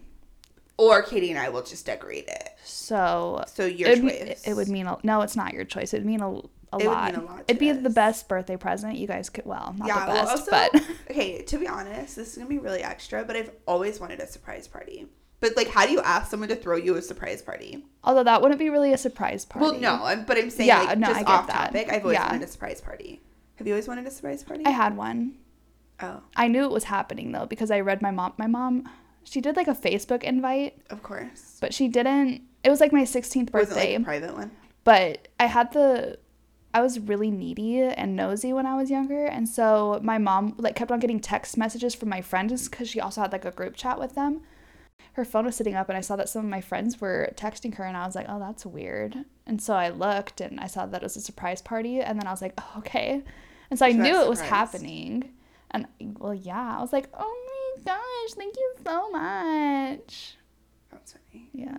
[0.78, 2.50] Or Katie and I will just decorate it.
[2.64, 4.42] So So your it, choice.
[4.46, 5.92] it would mean a, no, it's not your choice.
[5.92, 7.12] It would mean a, a It would lot.
[7.12, 9.44] mean a lot to It'd be the best birthday present you guys could.
[9.44, 10.06] Well, not yeah.
[10.06, 10.74] the well, also, but
[11.10, 11.42] okay.
[11.42, 14.68] To be honest, this is gonna be really extra, but I've always wanted a surprise
[14.68, 15.08] party.
[15.40, 17.84] But like, how do you ask someone to throw you a surprise party?
[18.04, 19.64] although that wouldn't be really a surprise party.
[19.68, 21.66] Well, no, I'm, but I'm saying Yeah, like no, I just get off that.
[21.72, 21.92] topic.
[21.92, 22.30] I've always Yeah.
[22.30, 23.20] wanted a surprise party.
[23.56, 24.64] Have you always wanted a surprise party?
[24.64, 25.34] I had one.
[26.00, 28.32] oh, I knew it was happening though because I read my mom.
[28.38, 28.88] My mom,
[29.30, 31.58] she did like a Facebook invite, of course.
[31.60, 32.42] but she didn't.
[32.64, 34.50] It was like my 16th Was it birthday, like a private one?
[34.84, 36.18] but I had the.
[36.74, 40.76] I was really needy and nosy when I was younger, and so my mom like
[40.76, 43.74] kept on getting text messages from my friends because she also had like a group
[43.74, 44.42] chat with them.
[45.14, 47.74] Her phone was sitting up, and I saw that some of my friends were texting
[47.76, 50.84] her, and I was like, "Oh, that's weird." And so I looked, and I saw
[50.86, 53.22] that it was a surprise party, and then I was like, oh, "Okay,"
[53.70, 55.30] and so I knew it was happening,
[55.70, 55.86] and
[56.18, 57.34] well, yeah, I was like, "Oh
[57.76, 60.36] my gosh, thank you so much."
[60.90, 61.50] That's funny.
[61.52, 61.76] Yeah.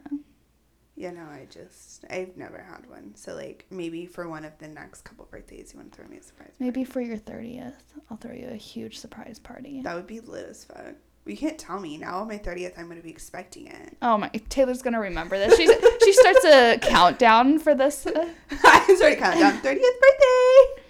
[0.96, 3.16] Yeah, no, I just I've never had one.
[3.16, 6.18] So like maybe for one of the next couple birthdays, you want to throw me
[6.18, 6.52] a surprise.
[6.60, 7.74] Maybe for your 30th,
[8.12, 9.82] I'll throw you a huge surprise party.
[9.82, 10.96] That would be lit as fuck.
[11.26, 12.20] You can't tell me now.
[12.20, 13.96] On my thirtieth, I'm gonna be expecting it.
[14.02, 15.56] Oh my, Tayler's gonna remember this.
[15.58, 15.70] She's
[16.04, 18.06] she starts a countdown for this.
[18.08, 19.58] Uh, I started counting down.
[19.60, 20.84] Thirtieth birthday.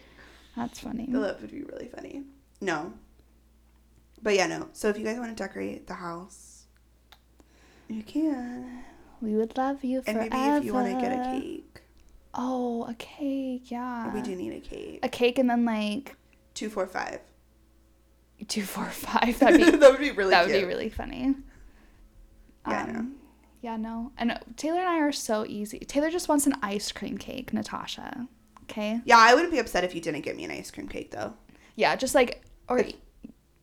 [0.55, 1.07] That's funny.
[1.09, 2.23] That would be really funny.
[2.61, 2.93] No.
[4.21, 4.69] But yeah, no.
[4.73, 6.65] So if you guys want to decorate the house,
[7.87, 8.83] you can.
[9.21, 10.29] We would love you And forever.
[10.35, 11.81] maybe if you want to get a cake,
[12.33, 14.13] Oh, a cake, yeah.
[14.13, 14.99] we do need a cake.
[15.03, 16.15] a cake and then like
[16.53, 17.19] Two, four, five.
[18.47, 19.39] two, four, five.
[19.39, 20.29] That'd be that would be really.
[20.31, 21.33] that would be really funny.
[22.67, 22.83] Yeah.
[22.83, 23.15] Um,
[23.61, 24.11] Yeah, no.
[24.17, 25.79] And Tayler and I are so easy.
[25.79, 28.27] Tayler just wants an ice cream cake, Natasha.
[28.63, 29.01] Okay?
[29.05, 31.33] Yeah, I wouldn't be upset if you didn't get me an ice cream cake though.
[31.75, 32.93] Yeah, just like or If-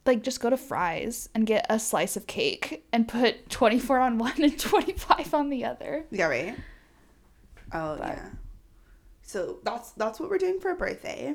[0.07, 4.19] like just go to Fry's and get a slice of cake and put 24 on
[4.19, 6.05] one and 25 on the other.
[6.11, 6.57] Yeah, right.
[7.73, 8.29] Oh But- yeah.
[9.23, 11.35] So that's that's what we're doing for a birthday.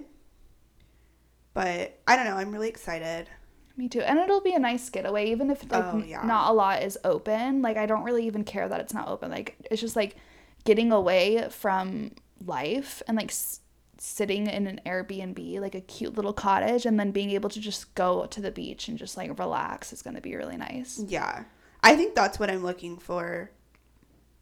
[1.53, 2.35] But I don't know.
[2.37, 3.27] I'm really excited.
[3.75, 4.01] Me too.
[4.01, 6.21] And it'll be a nice getaway, even if like Oh, yeah.
[6.25, 7.61] not a lot is open.
[7.61, 9.29] Like I don't really even care that it's not open.
[9.31, 10.15] Like it's just like
[10.63, 12.11] getting away from
[12.45, 13.59] life and like s-
[14.03, 17.93] sitting in an Airbnb, like a cute little cottage, and then being able to just
[17.93, 20.99] go to the beach and just like relax is gonna be really nice.
[21.07, 21.43] Yeah.
[21.83, 23.51] I think that's what I'm looking for.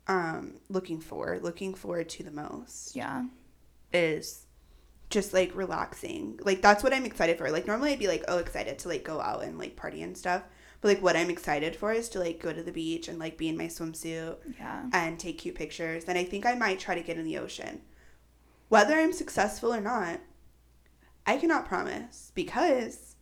[0.07, 3.25] Um, looking for, looking forward to the most Yeah.
[3.93, 4.45] is
[5.09, 6.39] just like relaxing.
[6.43, 7.51] Like that's what I'm excited for.
[7.51, 10.17] Like normally I'd be like, oh, excited to like go out and like party and
[10.17, 10.43] stuff.
[10.81, 13.37] But like what I'm excited for is to like go to the beach and like
[13.37, 14.85] be in my swimsuit Yeah.
[14.93, 16.05] and take cute pictures.
[16.05, 17.81] And I think I might try to get in the ocean.
[18.69, 20.19] Whether I'm successful or not,
[21.25, 23.15] I cannot promise because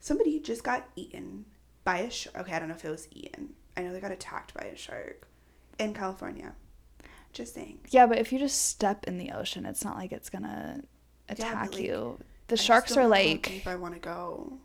[0.00, 1.46] somebody just got eaten
[1.84, 2.36] by a shark.
[2.36, 3.50] Okay, I don't know if it was eaten.
[3.76, 5.26] I know they got attacked by a shark
[5.78, 6.54] in California.
[7.32, 7.80] Just saying.
[7.90, 10.82] Yeah, but if you just step in the ocean, it's not like it's gonna
[11.28, 12.18] attack like, you.
[12.48, 14.58] The I sharks are like deep I want to go.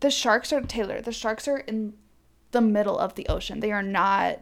[0.00, 1.02] the sharks are Tayler.
[1.02, 1.94] The sharks are in
[2.50, 3.60] the middle of the ocean.
[3.60, 4.40] They are not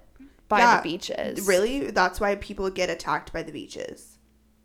[0.49, 1.47] by Yeah, the beaches.
[1.47, 1.91] Really?
[1.91, 4.08] That's why people get attacked by the beaches.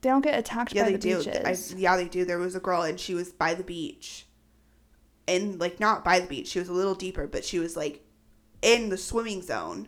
[0.03, 1.17] They don't get attacked Yeah, by they the do.
[1.23, 1.73] beaches.
[1.73, 2.25] I, yeah, they do.
[2.25, 4.27] There was a girl and she was by the beach.
[5.27, 8.05] And like not by the beach, she was a little deeper, but she was like
[8.61, 9.87] in the swimming zone.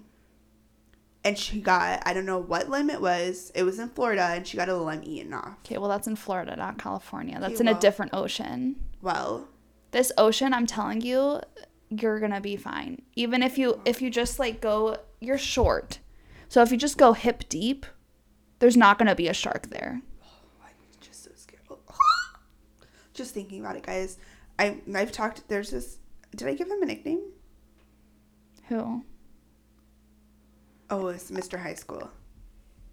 [1.23, 3.51] And she got I don't know what limb it was.
[3.55, 5.57] It was in Florida and she got a limb eaten off.
[5.65, 7.37] okay, well that's in Florida, not California.
[7.39, 8.77] That's Okay, in a different ocean.
[9.01, 9.47] Well,
[9.91, 11.41] This ocean, I'm telling you,
[11.89, 13.01] you're gonna be fine.
[13.15, 15.99] Even if you if you just like go, you're short.
[16.47, 17.85] So if you just go hip deep,
[18.59, 20.01] there's not gonna be a shark there.
[20.23, 20.27] Oh,
[20.63, 21.61] I'm just so scared.
[23.13, 24.17] just thinking about it, guys.
[24.57, 25.97] I I've talked there's this
[26.35, 27.21] did I give him a nickname?
[28.67, 29.03] Who?
[30.89, 31.59] Oh, it's Mr.
[31.61, 32.09] High School.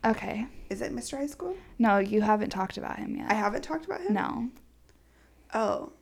[0.04, 0.46] Okay.
[0.70, 1.18] Is it Mr.
[1.18, 1.56] High School?
[1.78, 3.30] No, you haven't talked about him yet.
[3.30, 4.14] I haven't talked about him.
[4.14, 4.48] no.
[5.54, 5.92] Oh.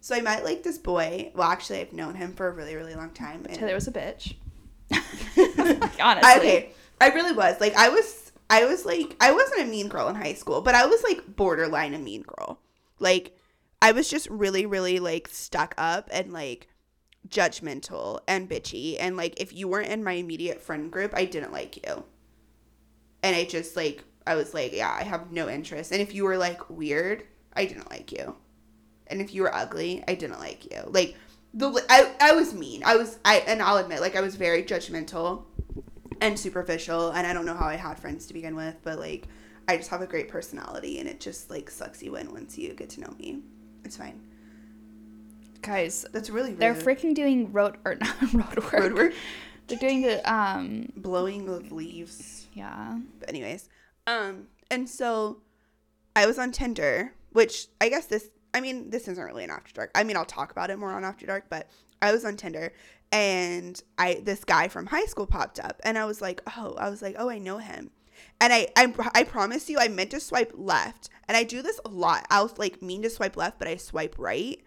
[0.00, 1.32] So I met like this boy.
[1.34, 3.46] Well, actually, I've known him for a really, really long time.
[3.48, 4.34] And Tayler was a bitch.
[4.92, 6.30] I, Honestly.
[6.40, 7.58] okay, I really was.
[7.60, 8.23] Like, I was,
[8.54, 11.34] I was like, I wasn't a mean girl in high school, but I was like
[11.34, 12.60] borderline a mean girl.
[13.00, 13.36] Like,
[13.82, 16.68] I was just really, really like stuck up and like
[17.28, 18.96] judgmental and bitchy.
[19.00, 22.04] And like, if you weren't in my immediate friend group, I didn't like you.
[23.24, 25.90] And I just like, I was like, yeah, I have no interest.
[25.90, 27.24] And if you were like weird,
[27.54, 28.36] I didn't like you.
[29.08, 30.80] And if you were ugly, I didn't like you.
[30.86, 31.16] Like
[31.52, 32.84] the I, I was mean.
[32.84, 35.44] I was I and I'll admit like I was very judgmental
[36.24, 39.28] and superficial and I don't know how I had friends to begin with, but like
[39.68, 42.72] I just have a great personality and it just like sucks you in once you
[42.74, 43.40] get to know me.
[43.84, 44.20] It's fine.
[45.62, 46.58] Guys, That's really rude.
[46.60, 48.72] they're freaking doing road or not road work.
[48.72, 49.12] road work.
[49.66, 52.46] They're doing the um Blowing of leaves.
[52.52, 52.98] yeah.
[53.18, 53.68] But anyways,
[54.06, 55.38] um, and so
[56.14, 59.72] I was on Tinder, which I guess this, I mean, this isn't really an After
[59.72, 59.90] Dark.
[59.94, 61.68] I mean, I'll talk about it more on After Dark, but
[62.02, 62.72] I was on Tinder
[63.12, 66.90] and I, this guy from high school popped up and I was like, oh, I
[66.90, 67.90] was like, oh, I know him.
[68.40, 71.08] And I, I, I promise you, I meant to swipe left.
[71.28, 72.26] And I do this a lot.
[72.30, 74.60] I'll like mean to swipe left, but I swipe right.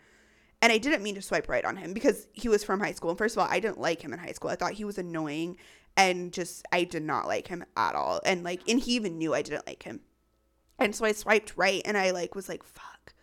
[0.62, 3.12] And I didn't mean to swipe right on him because he was from high school.
[3.12, 4.50] And first of all, I didn't like him in high school.
[4.50, 5.58] I thought he was annoying
[5.96, 8.22] and just I did not like him at all.
[8.26, 10.02] And like and he even knew I didn't like him.
[10.80, 13.14] And so I swiped right and I like was like fuck.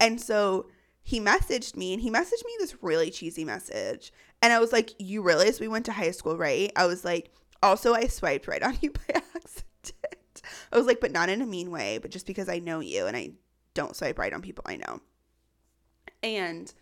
[0.00, 0.66] And so
[1.02, 4.12] he messaged me and he messaged me this really cheesy message.
[4.42, 7.30] And I was like, "You realize we went to high school, right?" I was like,
[7.62, 11.46] "Also, I swiped right on you by accident." I was like, "But not in a
[11.46, 13.32] mean way, but just because I know you and I
[13.74, 15.00] don't swipe right on people I know."
[16.22, 16.72] And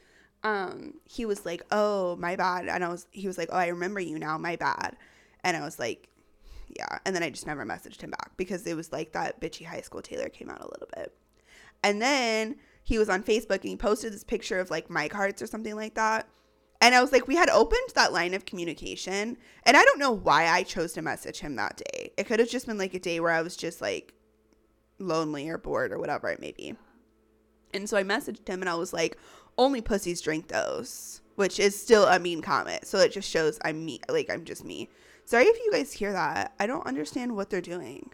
[0.43, 3.69] um he was like, "Oh, my bad." And I was he was like, "Oh, I
[3.69, 4.39] remember you now.
[4.39, 4.97] My bad."
[5.45, 6.09] And I was like,
[6.69, 9.67] "Yeah." And then I just never messaged him back because it was like that bitchy
[9.67, 11.15] high school Tayler came out a little bit.
[11.83, 15.43] And then he was on Facebook and he posted this picture of like my cards
[15.43, 16.27] or something like that.
[16.81, 19.37] And I was like, we had opened that line of communication.
[19.65, 22.13] And I don't know why I chose to message him that day.
[22.17, 24.15] It could have just been like a day where I was just like
[24.99, 26.75] lonely or bored or whatever it may be.
[27.75, 29.19] And so I messaged him and I was like,
[29.59, 32.87] only pussies drink those, which is still a mean comment.
[32.87, 34.89] So it just shows I'm me, like I'm just me.
[35.27, 36.55] Sorry if you guys hear that.
[36.59, 38.11] I don't understand what they're doing.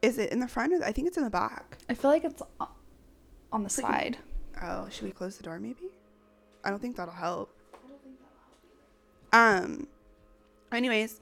[0.00, 1.78] Is it in the front or I think it's in the back?
[1.88, 2.42] I feel like it's
[3.52, 4.18] on the side.
[4.60, 5.90] Oh, should we close the door maybe?
[6.64, 7.54] I don't think that'll help.
[9.32, 9.86] Um
[10.72, 11.20] anyways,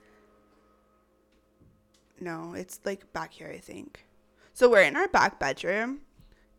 [2.20, 4.06] no, it's like back here I think.
[4.52, 6.00] So we're in our back bedroom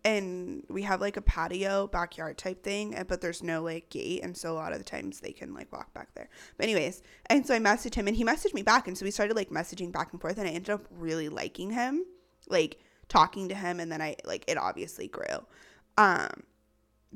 [0.04, 4.36] and we have like a patio backyard type thing, but there's no like gate and
[4.36, 6.30] so a lot of the times they can like walk back there.
[6.58, 9.12] But anyways, and so I messaged him and he messaged me back and so we
[9.12, 12.06] started like messaging back and forth and I ended up really liking him,
[12.48, 12.80] like
[13.10, 15.46] talking to him and then I like it obviously grew.
[15.98, 16.30] Um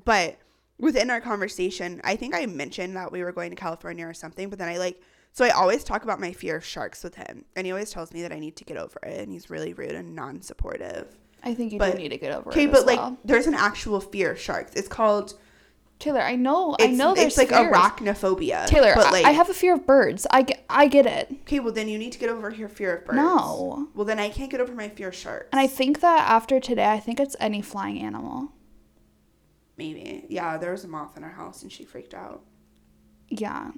[0.03, 0.37] but
[0.79, 4.49] within our conversation, I think I mentioned that we were going to California or something,
[4.49, 5.01] but then I like
[5.31, 8.13] so I always talk about my fear of sharks with him, and he always tells
[8.13, 11.07] me that I need to get over it, and he's really rude and non-supportive.
[11.43, 12.67] I think you But- do need to get over Okay, it.
[12.69, 14.71] Okay, but like there's an actual fear of sharks.
[14.75, 15.33] It's called
[15.99, 17.73] Tayler, I know, I know there's it's like fears.
[17.73, 18.67] arachnophobia.
[18.67, 20.27] Tayler, but like I have a fear of birds.
[20.31, 21.29] I get, I get it.
[21.43, 23.15] okay, well then you need to get over your fear of birds.
[23.17, 23.87] No.
[23.93, 25.47] Well then I can't get over my fear of sharks.
[25.53, 28.49] And I think that after today, I think it's any flying animal.
[29.77, 32.43] Maybe yeah, there was a moth in our house and she freaked out.
[33.29, 33.71] Yeah.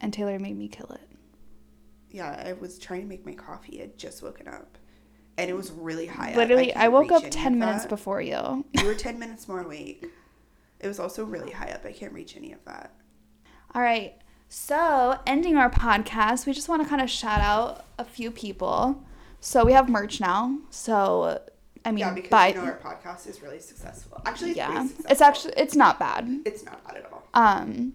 [0.00, 1.08] And Tayler made me kill it.
[2.10, 3.78] Yeah, I was trying to make my coffee.
[3.78, 4.78] I had just woken up,
[5.36, 6.30] and it was really high.
[6.30, 6.36] up.
[6.36, 7.88] Literally, I, couldn't woke up 10 minutes that.
[7.88, 8.64] before you.
[8.72, 10.06] You were 10 minutes more awake.
[10.80, 11.84] It was also really high up.
[11.84, 12.94] I can't reach any of that.
[13.74, 14.14] All right.
[14.48, 19.04] So, ending our podcast, we just want to kind of shout out a few people.
[19.40, 20.58] So, we have merch now.
[20.70, 21.40] So,
[21.86, 24.20] I mean, yeah, because by you know our podcast is really successful.
[24.26, 25.06] Actually, it's yeah, successful.
[25.10, 26.28] it's actually it's not bad.
[26.44, 27.22] it's not bad at all.
[27.34, 27.94] Um,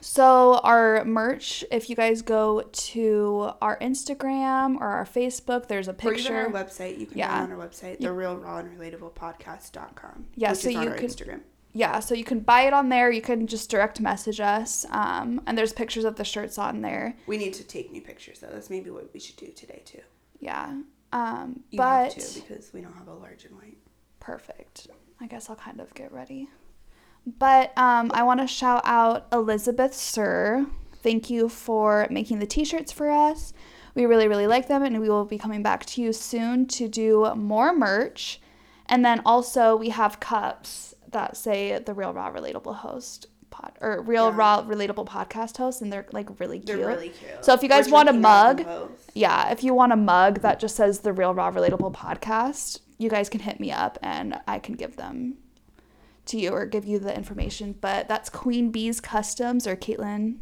[0.00, 5.94] so our merch, if you guys go to our Instagram or our Facebook, there's a
[5.94, 6.34] picture.
[6.36, 6.98] Or even our website.
[6.98, 7.38] You can Yeah.
[7.46, 10.26] go on our website, the real raw and relatable podcast.com.
[10.34, 11.40] Yeah, which so is on you our could- Instagram.
[11.74, 13.10] Yeah, so you can buy it on there.
[13.10, 14.84] You can just direct message us.
[14.90, 17.14] Um, and there's pictures of the shirts on there.
[17.26, 18.48] We need to take new pictures though.
[18.52, 20.02] That's maybe what we should do today too.
[20.40, 20.80] Yeah.
[21.12, 23.78] Um, You but have to because we don't have a large and white.
[24.20, 24.88] Perfect.
[25.20, 26.48] I guess I'll kind of get ready.
[27.26, 30.66] But um, I want to shout out Elizabeth Sir.
[31.02, 33.52] Thank you for making the t shirts for us.
[33.94, 36.88] We really, really like them, and we will be coming back to you soon to
[36.88, 38.40] do more merch.
[38.86, 44.02] And then also, we have cups that say the Real Raw Relatable Host pod or
[44.02, 44.36] Real Yeah.
[44.36, 46.66] Raw Relatable Podcast Host, and they're like really cute.
[46.78, 47.44] They're really cute.
[47.44, 49.92] So if you guys We're want a drinking out of mug, yeah, if you want
[49.92, 53.70] a mug that just says the Real Raw Relatable Podcast, you guys can hit me
[53.70, 55.34] up and I can give them
[56.26, 57.74] to you or give you the information.
[57.80, 60.38] But that's Queen Bee's Customs or Caitlin.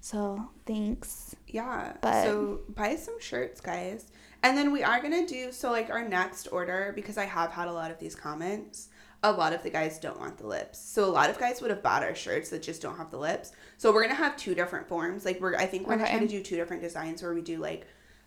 [0.00, 1.34] So thanks.
[1.46, 1.92] Yeah.
[2.00, 4.06] But- so buy some shirts, guys.
[4.44, 7.68] And then we are gonna do so like our next order because I have had
[7.68, 8.88] a lot of these comments.
[9.24, 11.70] A lot of the guys don't want the lips, so a lot of guys would
[11.70, 13.52] have bought our shirts that just don't have the lips.
[13.78, 15.24] So we're gonna have two different forms.
[15.24, 17.58] Like we're, I think we're gonna try to do two different designs where we do
[17.58, 17.86] like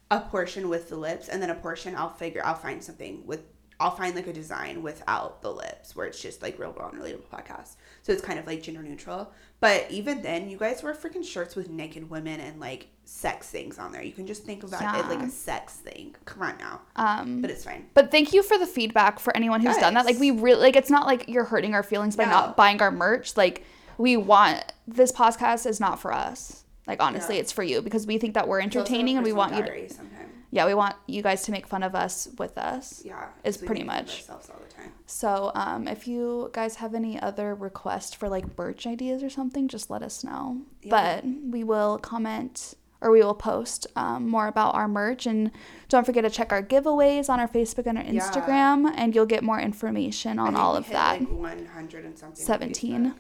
[0.09, 3.43] a portion with the lips, and then a portion I'll figure I'll find something with
[3.79, 6.99] I'll find like a design without the lips where it's just like real raw and
[7.01, 7.75] relatable podcast.
[8.03, 9.31] So it's kind of like gender neutral.
[9.59, 13.77] But even then, you guys wear freaking shirts with naked women and like sex things
[13.77, 14.01] on there.
[14.01, 16.15] You can just think about it like a sex thing.
[16.25, 16.81] Come on now.
[16.95, 17.87] Um, But it's fine.
[17.93, 20.05] But thank you for the feedback for anyone who's done that.
[20.05, 22.31] Like we really like it's not like you're hurting our feelings by No.
[22.31, 23.35] not buying our merch.
[23.35, 23.63] Like
[23.97, 26.63] we want this podcast is not for us.
[26.87, 27.41] Like honestly, Yeah.
[27.41, 29.53] it's for you because we think that we're It's also a entertaining and we want
[29.55, 30.24] you to diary sometime.
[30.55, 33.01] Yeah, we want you guys to make fun of us with us.
[33.03, 33.27] Yeah.
[33.43, 34.15] Is pretty make fun of much.
[34.21, 34.91] ourselves all the time.
[35.05, 39.67] So, um if you guys have any other requests for like merch ideas or something,
[39.67, 40.61] just let us know.
[40.81, 40.91] Yeah.
[40.91, 41.25] But
[41.55, 45.51] we will comment or we will post um, more about our merch and
[45.89, 48.13] don't forget to check our giveaways on our Facebook and our Yeah.
[48.21, 51.19] Instagram and you'll get more information on all we of hit, that.
[51.19, 52.45] Like 100 and something.
[52.45, 53.13] 17.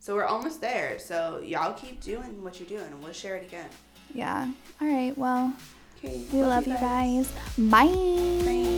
[0.00, 0.98] So we're almost there.
[0.98, 3.68] So y'all keep doing what you're doing, and we'll share it again.
[4.12, 4.50] Yeah.
[4.80, 5.16] All right.
[5.16, 5.54] Well,
[6.04, 6.20] Okay.
[6.32, 7.30] we love you guys.
[7.58, 7.86] Bye.
[8.44, 8.70] Bye.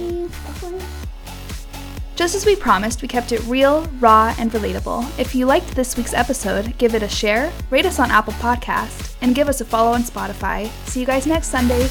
[2.15, 5.19] Just as we promised, we kept it real, raw, and relatable.
[5.19, 9.17] If you liked this week's episode, give it a share, rate us on Apple Podcast,
[9.23, 10.69] and give us a follow on Spotify.
[10.87, 11.89] See you guys next Sunday.